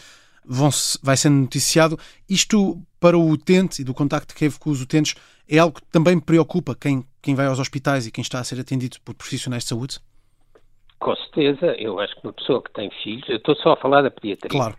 vão, 0.47 0.71
vai 1.03 1.17
sendo 1.17 1.37
noticiado, 1.37 1.99
isto 2.29 2.81
para 3.01 3.17
o 3.17 3.29
utente 3.31 3.83
e 3.83 3.85
do 3.85 3.95
contacto 3.95 4.35
que 4.35 4.41
teve 4.41 4.59
com 4.59 4.71
os 4.71 4.81
utentes 4.81 5.15
é 5.49 5.59
algo 5.59 5.77
que 5.77 5.87
também 5.87 6.19
preocupa 6.19 6.75
quem, 6.75 7.05
quem 7.23 7.35
vai 7.35 7.47
aos 7.47 7.59
hospitais 7.59 8.07
e 8.07 8.13
quem 8.13 8.23
está 8.23 8.41
a 8.41 8.45
ser 8.45 8.61
atendido 8.61 8.97
por 9.05 9.15
profissionais 9.15 9.63
de 9.63 9.69
saúde? 9.69 9.99
Com 10.99 11.15
certeza, 11.17 11.67
eu 11.79 12.01
acho 12.01 12.15
que 12.15 12.27
uma 12.27 12.33
pessoa 12.33 12.63
que 12.63 12.73
tem 12.73 12.91
filhos, 13.03 13.29
eu 13.29 13.37
estou 13.37 13.55
só 13.57 13.73
a 13.73 13.77
falar 13.77 14.03
da 14.03 14.11
pediatria, 14.11 14.51
claro. 14.51 14.77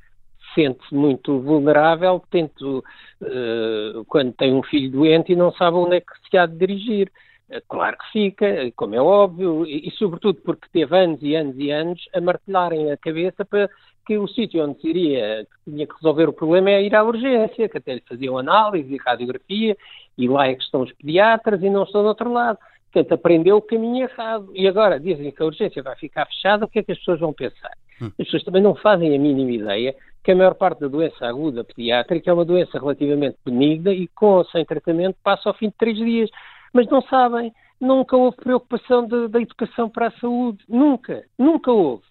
sente-se 0.56 0.94
muito 0.94 1.40
vulnerável 1.40 2.24
tento, 2.32 2.84
uh, 3.22 4.04
quando 4.06 4.34
tem 4.34 4.54
um 4.54 4.64
filho 4.64 4.92
doente 4.92 5.32
e 5.32 5.36
não 5.36 5.54
sabe 5.54 5.78
onde 5.78 5.98
é 5.98 6.02
que 6.02 6.14
se 6.30 6.38
há 6.38 6.46
de 6.46 6.58
dirigir. 6.58 7.12
Eh, 7.50 7.62
claro 7.70 7.98
que 7.98 8.12
fica, 8.12 8.46
como 8.76 8.94
é 8.94 9.02
óbvio, 9.02 9.66
e, 9.66 9.88
e, 9.88 9.92
sobretudo 9.92 10.42
porque 10.42 10.68
teve 10.74 10.98
anos 10.98 11.20
e 11.22 11.34
anos 11.34 11.56
e 11.58 11.72
anos 11.72 12.10
a 12.14 12.20
martelarem 12.20 12.92
a 12.92 12.98
cabeça 12.98 13.46
para 13.46 13.70
que 14.08 14.18
o 14.18 14.28
sítio 14.28 14.64
onde 14.64 14.80
se 14.80 14.88
iria, 14.88 15.46
que 15.46 15.72
tinha 15.72 15.86
que 15.86 15.94
resolver 15.96 16.30
o 16.30 16.34
problema 16.34 16.72
é 16.72 16.82
ir 16.82 16.96
à 16.96 17.04
urgência, 17.04 17.68
que 17.68 17.78
até 17.78 17.96
lhe 17.96 18.04
faziam 18.08 18.38
análise 18.38 18.94
e 18.94 18.98
radiografia, 18.98 19.76
e 20.18 20.28
lá 20.28 20.48
é 20.48 20.56
que 20.56 20.64
estão 20.64 20.82
os 20.82 20.94
pediatras 20.94 21.62
e 21.62 21.70
não 21.70 21.84
estão 21.84 22.02
do 22.02 22.08
outro 22.08 22.32
lado. 22.32 22.58
Portanto, 22.92 23.12
aprendeu 23.12 23.58
o 23.58 23.62
caminho 23.62 24.06
errado. 24.06 24.50
E 24.56 24.66
agora 24.66 24.98
dizem 24.98 25.30
que 25.30 25.44
a 25.44 25.46
urgência 25.46 25.84
vai 25.84 25.96
ficar 25.98 26.26
fechada, 26.26 26.66
o 26.66 26.70
que 26.70 26.80
é 26.80 26.84
que 26.84 26.94
as 26.94 26.98
pessoas 26.98 27.20
vão 27.20 27.34
pensar? 27.34 27.74
Hum. 28.02 28.08
As 28.08 28.26
pessoas 28.26 28.44
também 28.44 28.62
não 28.62 28.74
fazem 28.74 29.14
a 29.14 29.20
mínima 29.20 29.52
ideia 29.52 29.94
que 30.24 30.32
a 30.32 30.36
maior 30.36 30.56
parte 30.56 30.80
da 30.80 30.88
doença 30.88 31.28
aguda 31.28 31.64
pediátrica 31.64 32.30
é 32.32 32.34
uma 32.34 32.46
doença 32.46 32.80
relativamente 32.80 33.38
benigna 33.46 33.92
e 33.92 34.08
com 34.08 34.38
ou 34.38 34.46
sem 34.46 34.66
tratamento 34.66 35.18
passa 35.24 35.50
ao 35.50 35.56
fim 35.56 35.68
de 35.68 35.76
três 35.78 35.98
dias 35.98 36.30
mas 36.74 36.88
não 36.88 37.02
sabem. 37.02 37.52
Nunca 37.80 38.16
houve 38.16 38.38
preocupação 38.38 39.08
da 39.08 39.40
educação 39.40 39.90
para 39.90 40.08
a 40.08 40.12
saúde. 40.20 40.64
Nunca. 40.68 41.24
Nunca 41.38 41.72
houve. 41.72 42.04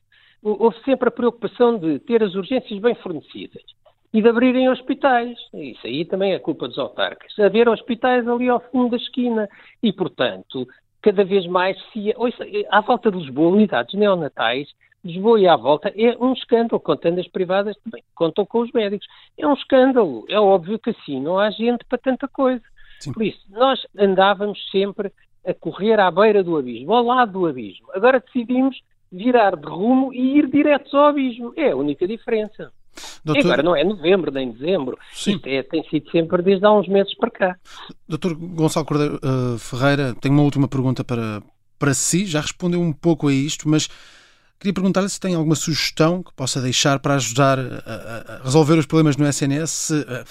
Houve 0.49 0.79
sempre 0.85 1.09
a 1.09 1.11
preocupação 1.11 1.77
de 1.77 1.99
ter 1.99 2.23
as 2.23 2.37
urgências 2.37 2.79
bem 2.79 2.95
fornecidas 2.95 3.65
e 4.15 4.23
de 4.23 4.29
abrirem 4.29 4.71
hospitais. 4.71 5.37
Isso 5.53 5.85
aí 5.85 6.05
também 6.05 6.35
é 6.35 6.39
culpa 6.39 6.69
dos 6.69 6.79
autarcas. 6.79 7.37
Haver 7.37 7.69
hospitais 7.69 8.29
ali 8.29 8.49
ao 8.49 8.61
fundo 8.71 8.91
da 8.91 8.97
esquina. 8.97 9.49
E, 9.83 9.93
portanto, 9.93 10.65
cada 11.03 11.25
vez 11.25 11.49
mais 11.49 11.77
se. 11.93 12.15
Ouça, 12.17 12.45
à 12.71 12.81
volta 12.81 13.11
de 13.11 13.19
Lisboa, 13.19 13.57
unidades 13.57 13.93
neonatais, 13.95 14.69
Lisboa 15.05 15.41
e 15.41 15.49
à 15.49 15.57
volta, 15.57 15.93
é 15.97 16.17
um 16.21 16.33
escândalo. 16.33 16.81
Contando 16.81 17.19
as 17.19 17.27
privadas 17.27 17.77
também, 17.83 18.05
contam 18.15 18.47
com 18.47 18.61
os 18.61 18.71
médicos. 18.71 19.09
É 19.37 19.45
um 19.45 19.55
escândalo. 19.55 20.27
É 20.29 20.39
óbvio 20.39 20.79
que 20.79 20.91
assim 20.91 21.21
não 21.21 21.41
há 21.41 21.51
gente 21.51 21.85
para 21.89 21.99
tanta 21.99 22.29
coisa. 22.29 22.63
Sim. 23.01 23.13
Por 23.13 23.25
isso, 23.25 23.45
nós 23.51 23.85
andávamos 23.99 24.71
sempre 24.71 25.11
a 25.45 25.53
correr 25.53 25.99
à 25.99 26.09
beira 26.09 26.45
do 26.45 26.57
abismo, 26.57 26.95
ao 26.95 27.05
lado 27.05 27.33
do 27.33 27.47
abismo. 27.47 27.89
Agora 27.93 28.21
decidimos 28.21 28.81
virar 29.11 29.57
de 29.57 29.67
rumo 29.67 30.13
e 30.13 30.39
ir 30.39 30.51
direto 30.51 30.97
ao 30.97 31.09
abismo. 31.09 31.53
É 31.57 31.71
a 31.71 31.77
única 31.77 32.07
diferença. 32.07 32.73
Doutor... 33.25 33.45
Agora 33.45 33.63
não 33.63 33.77
é 33.77 33.85
novembro 33.85 34.31
nem 34.31 34.51
dezembro. 34.51 34.99
Sim. 35.13 35.41
É, 35.45 35.63
tem 35.63 35.83
sido 35.89 36.11
sempre 36.11 36.43
desde 36.43 36.65
há 36.65 36.73
uns 36.73 36.89
meses 36.89 37.15
para 37.15 37.31
cá. 37.31 37.57
Doutor 38.09 38.35
Gonçalo 38.35 38.87
Cordeiro 38.87 39.21
uh, 39.23 39.59
Ferreira, 39.59 40.15
tenho 40.21 40.35
uma 40.35 40.43
última 40.43 40.69
pergunta 40.69 41.05
para, 41.05 41.43
para 41.79 41.95
si. 41.95 42.25
Já 42.27 42.41
respondeu 42.41 42.81
um 42.81 42.93
pouco 42.93 43.29
a 43.29 43.33
isto, 43.33 43.69
mas 43.69 43.89
queria 44.59 44.73
perguntar-lhe 44.73 45.09
se 45.09 45.21
tem 45.21 45.35
alguma 45.35 45.55
sugestão 45.55 46.23
que 46.23 46.33
possa 46.35 46.61
deixar 46.61 46.99
para 47.01 47.15
ajudar 47.15 47.59
a, 47.59 48.39
a 48.39 48.43
resolver 48.45 48.79
os 48.79 48.87
problemas 48.87 49.17
no 49.17 49.27
SNS. 49.27 49.91
Uh, 49.91 50.25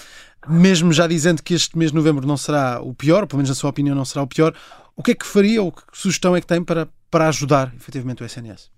mesmo 0.48 0.92
já 0.92 1.06
dizendo 1.06 1.42
que 1.42 1.54
este 1.54 1.76
mês 1.76 1.90
de 1.90 1.96
novembro 1.96 2.26
não 2.26 2.36
será 2.36 2.80
o 2.80 2.94
pior, 2.94 3.26
pelo 3.26 3.38
menos 3.38 3.48
na 3.48 3.54
sua 3.54 3.70
opinião 3.70 3.96
não 3.96 4.04
será 4.04 4.22
o 4.22 4.26
pior, 4.26 4.54
o 4.96 5.02
que 5.02 5.12
é 5.12 5.14
que 5.14 5.26
faria 5.26 5.62
ou 5.62 5.70
que 5.70 5.82
sugestão 5.92 6.34
é 6.34 6.40
que 6.40 6.46
tem 6.46 6.64
para, 6.64 6.88
para 7.10 7.28
ajudar 7.28 7.72
efetivamente 7.76 8.22
o 8.22 8.26
SNS? 8.26 8.70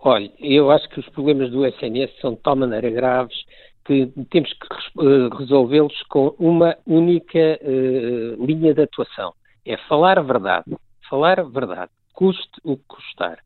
Olha, 0.00 0.32
eu 0.38 0.70
acho 0.70 0.88
que 0.88 1.00
os 1.00 1.08
problemas 1.10 1.50
do 1.50 1.66
SNS 1.66 2.10
são 2.20 2.34
de 2.34 2.40
tal 2.40 2.56
maneira 2.56 2.88
graves 2.88 3.36
que 3.84 4.06
temos 4.30 4.52
que 4.52 5.02
uh, 5.02 5.28
resolvê-los 5.36 6.02
com 6.08 6.34
uma 6.38 6.76
única 6.86 7.58
uh, 7.62 8.44
linha 8.44 8.72
de 8.74 8.82
atuação. 8.82 9.34
É 9.64 9.76
falar 9.88 10.18
a 10.18 10.22
verdade. 10.22 10.76
Falar 11.08 11.40
a 11.40 11.44
verdade. 11.44 11.90
Custe 12.12 12.60
o 12.62 12.76
que 12.76 12.84
custar. 12.86 13.38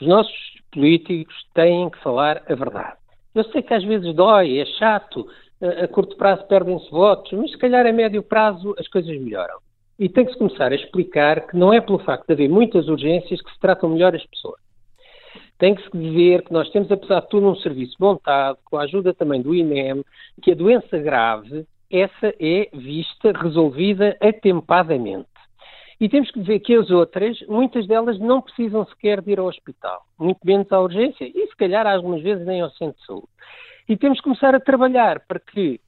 Os 0.00 0.06
nossos 0.06 0.34
políticos 0.72 1.34
têm 1.54 1.90
que 1.90 1.98
falar 2.02 2.42
a 2.48 2.54
verdade. 2.54 2.96
Eu 3.34 3.44
sei 3.44 3.62
que 3.62 3.74
às 3.74 3.84
vezes 3.84 4.14
dói, 4.14 4.58
é 4.58 4.66
chato, 4.78 5.28
a 5.60 5.88
curto 5.88 6.16
prazo 6.16 6.44
perdem-se 6.46 6.88
votos, 6.90 7.32
mas 7.32 7.50
se 7.50 7.58
calhar 7.58 7.86
a 7.86 7.92
médio 7.92 8.22
prazo 8.22 8.74
as 8.78 8.86
coisas 8.88 9.10
melhoram. 9.20 9.58
E 9.98 10.08
tem 10.08 10.24
que 10.24 10.32
se 10.32 10.38
começar 10.38 10.72
a 10.72 10.74
explicar 10.74 11.46
que 11.46 11.56
não 11.56 11.72
é 11.72 11.80
pelo 11.80 12.00
facto 12.00 12.26
de 12.26 12.32
haver 12.32 12.48
muitas 12.48 12.88
urgências 12.88 13.40
que 13.40 13.52
se 13.52 13.60
tratam 13.60 13.90
melhor 13.90 14.14
as 14.14 14.26
pessoas. 14.26 14.60
Tem 15.56 15.74
que 15.74 15.82
se 15.82 15.96
dizer 15.96 16.42
que 16.42 16.52
nós 16.52 16.68
temos, 16.70 16.90
apesar 16.90 17.20
de 17.20 17.28
tudo, 17.28 17.48
um 17.48 17.56
serviço 17.56 17.94
montado, 18.00 18.58
com 18.64 18.76
a 18.76 18.82
ajuda 18.82 19.14
também 19.14 19.40
do 19.40 19.54
INEM, 19.54 20.04
que 20.42 20.50
a 20.50 20.54
doença 20.54 20.98
grave, 20.98 21.64
essa 21.90 22.34
é 22.40 22.68
vista, 22.72 23.32
resolvida 23.32 24.16
atempadamente. 24.20 25.28
E 26.00 26.08
temos 26.08 26.30
que 26.32 26.40
dizer 26.40 26.58
que 26.58 26.74
as 26.74 26.90
outras, 26.90 27.40
muitas 27.46 27.86
delas 27.86 28.18
não 28.18 28.42
precisam 28.42 28.84
sequer 28.86 29.20
de 29.20 29.30
ir 29.30 29.38
ao 29.38 29.46
hospital, 29.46 30.02
muito 30.18 30.40
menos 30.44 30.70
à 30.72 30.80
urgência, 30.80 31.24
e 31.24 31.46
se 31.46 31.56
calhar 31.56 31.86
algumas 31.86 32.20
vezes 32.20 32.44
nem 32.44 32.60
ao 32.60 32.70
centro 32.70 32.98
de 32.98 33.06
saúde. 33.06 33.28
E 33.88 33.96
temos 33.96 34.18
que 34.18 34.24
começar 34.24 34.54
a 34.54 34.60
trabalhar 34.60 35.20
para 35.20 35.38
que 35.38 35.80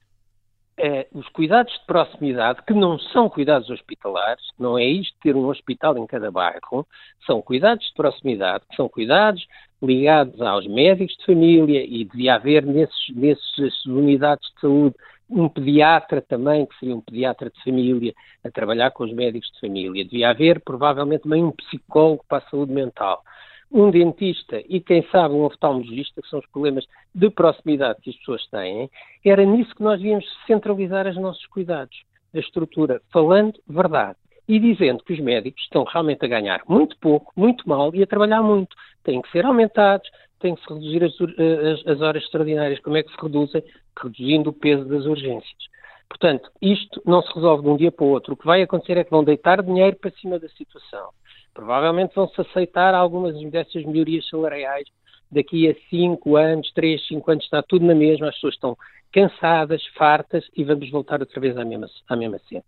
eh, 0.77 1.07
os 1.11 1.27
cuidados 1.29 1.73
de 1.73 1.85
proximidade, 1.85 2.61
que 2.65 2.73
não 2.73 2.99
são 2.99 3.29
cuidados 3.29 3.69
hospitalares, 3.69 4.43
não 4.59 4.77
é 4.77 4.85
isto 4.85 5.15
ter 5.21 5.35
um 5.35 5.47
hospital 5.47 5.97
em 5.97 6.05
cada 6.05 6.31
bairro, 6.31 6.87
são 7.25 7.41
cuidados 7.41 7.85
de 7.87 7.93
proximidade, 7.93 8.63
que 8.69 8.75
são 8.75 8.87
cuidados 8.87 9.47
ligados 9.81 10.39
aos 10.41 10.67
médicos 10.67 11.15
de 11.17 11.25
família 11.25 11.83
e 11.83 12.05
devia 12.05 12.35
haver 12.35 12.65
nesses, 12.65 13.15
nessas 13.15 13.85
unidades 13.85 14.47
de 14.53 14.61
saúde 14.61 14.95
um 15.29 15.49
pediatra 15.49 16.21
também, 16.21 16.65
que 16.65 16.77
seria 16.79 16.95
um 16.95 17.01
pediatra 17.01 17.49
de 17.49 17.63
família, 17.63 18.13
a 18.45 18.49
trabalhar 18.49 18.91
com 18.91 19.03
os 19.03 19.11
médicos 19.11 19.51
de 19.51 19.59
família. 19.59 20.05
Devia 20.05 20.29
haver, 20.29 20.61
provavelmente, 20.61 21.23
também 21.23 21.43
um 21.43 21.51
psicólogo 21.51 22.23
para 22.29 22.37
a 22.37 22.49
saúde 22.49 22.71
mental 22.71 23.21
um 23.71 23.91
dentista 23.91 24.61
e, 24.67 24.79
quem 24.79 25.05
sabe, 25.11 25.33
um 25.35 25.43
oftalmologista, 25.43 26.21
que 26.21 26.29
são 26.29 26.39
os 26.39 26.47
problemas 26.47 26.85
de 27.13 27.29
proximidade 27.29 28.01
que 28.01 28.09
as 28.09 28.15
pessoas 28.17 28.45
têm, 28.47 28.89
era 29.25 29.43
nisso 29.43 29.75
que 29.75 29.83
nós 29.83 29.99
devíamos 29.99 30.25
centralizar 30.45 31.07
os 31.07 31.17
nossos 31.17 31.45
cuidados, 31.47 32.03
a 32.33 32.39
estrutura, 32.39 33.01
falando 33.11 33.59
verdade 33.67 34.17
e 34.47 34.59
dizendo 34.59 35.03
que 35.03 35.13
os 35.13 35.19
médicos 35.19 35.61
estão 35.63 35.83
realmente 35.83 36.23
a 36.23 36.27
ganhar 36.27 36.61
muito 36.67 36.97
pouco, 36.99 37.33
muito 37.35 37.67
mal 37.67 37.93
e 37.93 38.01
a 38.01 38.07
trabalhar 38.07 38.41
muito. 38.41 38.75
Têm 39.03 39.21
que 39.21 39.29
ser 39.31 39.45
aumentados, 39.45 40.09
têm 40.39 40.55
que 40.55 40.61
se 40.61 40.73
reduzir 40.73 41.03
as, 41.03 41.13
as, 41.13 41.87
as 41.87 42.01
horas 42.01 42.23
extraordinárias. 42.23 42.79
Como 42.79 42.95
é 42.95 43.03
que 43.03 43.11
se 43.11 43.21
reduzem? 43.21 43.63
Reduzindo 44.01 44.49
o 44.49 44.53
peso 44.53 44.85
das 44.85 45.05
urgências. 45.05 45.67
Portanto, 46.07 46.49
isto 46.61 47.01
não 47.05 47.21
se 47.21 47.33
resolve 47.33 47.63
de 47.63 47.69
um 47.69 47.75
dia 47.75 47.91
para 47.91 48.05
o 48.05 48.09
outro. 48.09 48.33
O 48.33 48.37
que 48.37 48.45
vai 48.45 48.61
acontecer 48.61 48.97
é 48.97 49.03
que 49.03 49.11
vão 49.11 49.23
deitar 49.23 49.61
dinheiro 49.61 49.97
para 49.97 50.11
cima 50.11 50.39
da 50.39 50.47
situação. 50.49 51.09
Provavelmente 51.57 52.13
vão-se 52.13 52.39
aceitar 52.39 52.93
algumas 52.93 53.33
dessas 53.49 53.83
melhorias 53.83 54.29
salariais 54.29 54.87
daqui 55.31 55.67
a 55.67 55.73
5 55.89 56.35
anos, 56.35 56.71
3, 56.71 57.07
5 57.07 57.31
anos, 57.31 57.43
está 57.45 57.63
tudo 57.63 57.83
na 57.83 57.95
mesma, 57.95 58.29
as 58.29 58.35
pessoas 58.35 58.53
estão 58.53 58.77
cansadas, 59.11 59.83
fartas 59.97 60.45
e 60.55 60.63
vamos 60.63 60.87
voltar 60.91 61.19
outra 61.19 61.41
vez 61.41 61.57
à 61.57 61.65
mesma, 61.65 61.87
à 62.07 62.15
mesma 62.15 62.37
cena. 62.47 62.63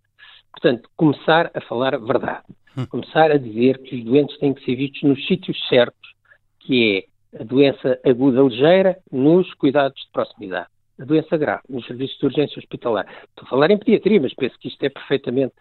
Portanto, 0.51 0.89
começar 0.97 1.51
a 1.53 1.61
falar 1.61 1.93
a 1.93 1.99
verdade. 1.99 2.45
Hum. 2.75 2.87
Começar 2.87 3.29
a 3.29 3.37
dizer 3.37 3.77
que 3.77 3.95
os 3.95 4.03
doentes 4.03 4.39
têm 4.39 4.55
que 4.55 4.65
ser 4.65 4.75
vistos 4.75 5.03
nos 5.03 5.27
sítios 5.27 5.67
certos, 5.67 6.15
que 6.61 7.05
é 7.35 7.41
a 7.41 7.43
doença 7.43 7.99
aguda 8.03 8.41
ligeira 8.41 8.97
nos 9.11 9.53
cuidados 9.53 10.01
de 10.01 10.11
proximidade. 10.11 10.67
A 10.99 11.05
doença 11.05 11.37
grave, 11.37 11.61
nos 11.69 11.85
serviços 11.85 12.17
de 12.17 12.25
urgência 12.25 12.57
hospitalar. 12.57 13.05
Estou 13.29 13.45
a 13.45 13.49
falar 13.51 13.69
em 13.69 13.77
pediatria, 13.77 14.19
mas 14.19 14.33
penso 14.33 14.57
que 14.57 14.67
isto 14.67 14.83
é 14.83 14.89
perfeitamente 14.89 15.53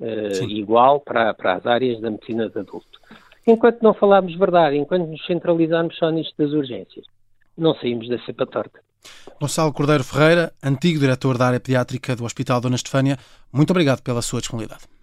uh, 0.00 0.44
igual 0.48 1.00
para, 1.00 1.32
para 1.34 1.54
as 1.54 1.66
áreas 1.66 2.00
da 2.00 2.10
medicina 2.10 2.48
de 2.48 2.58
adulto. 2.58 3.00
Enquanto 3.46 3.82
não 3.82 3.94
falarmos 3.94 4.36
verdade, 4.36 4.76
enquanto 4.76 5.06
nos 5.06 5.24
centralizarmos 5.24 5.96
só 5.96 6.10
nisto 6.10 6.34
das 6.36 6.52
urgências, 6.52 7.04
não 7.56 7.74
saímos 7.74 8.08
da 8.08 8.18
cepa 8.24 8.46
torta. 8.46 8.80
Gonçalo 9.40 9.72
Cordeiro 9.72 10.02
Ferreira, 10.02 10.52
antigo 10.62 10.98
diretor 10.98 11.38
da 11.38 11.46
área 11.46 11.60
pediátrica 11.60 12.16
do 12.16 12.24
Hospital 12.24 12.60
Dona 12.60 12.74
Estefânia, 12.74 13.16
muito 13.52 13.70
obrigado 13.70 14.02
pela 14.02 14.20
sua 14.20 14.40
disponibilidade. 14.40 14.95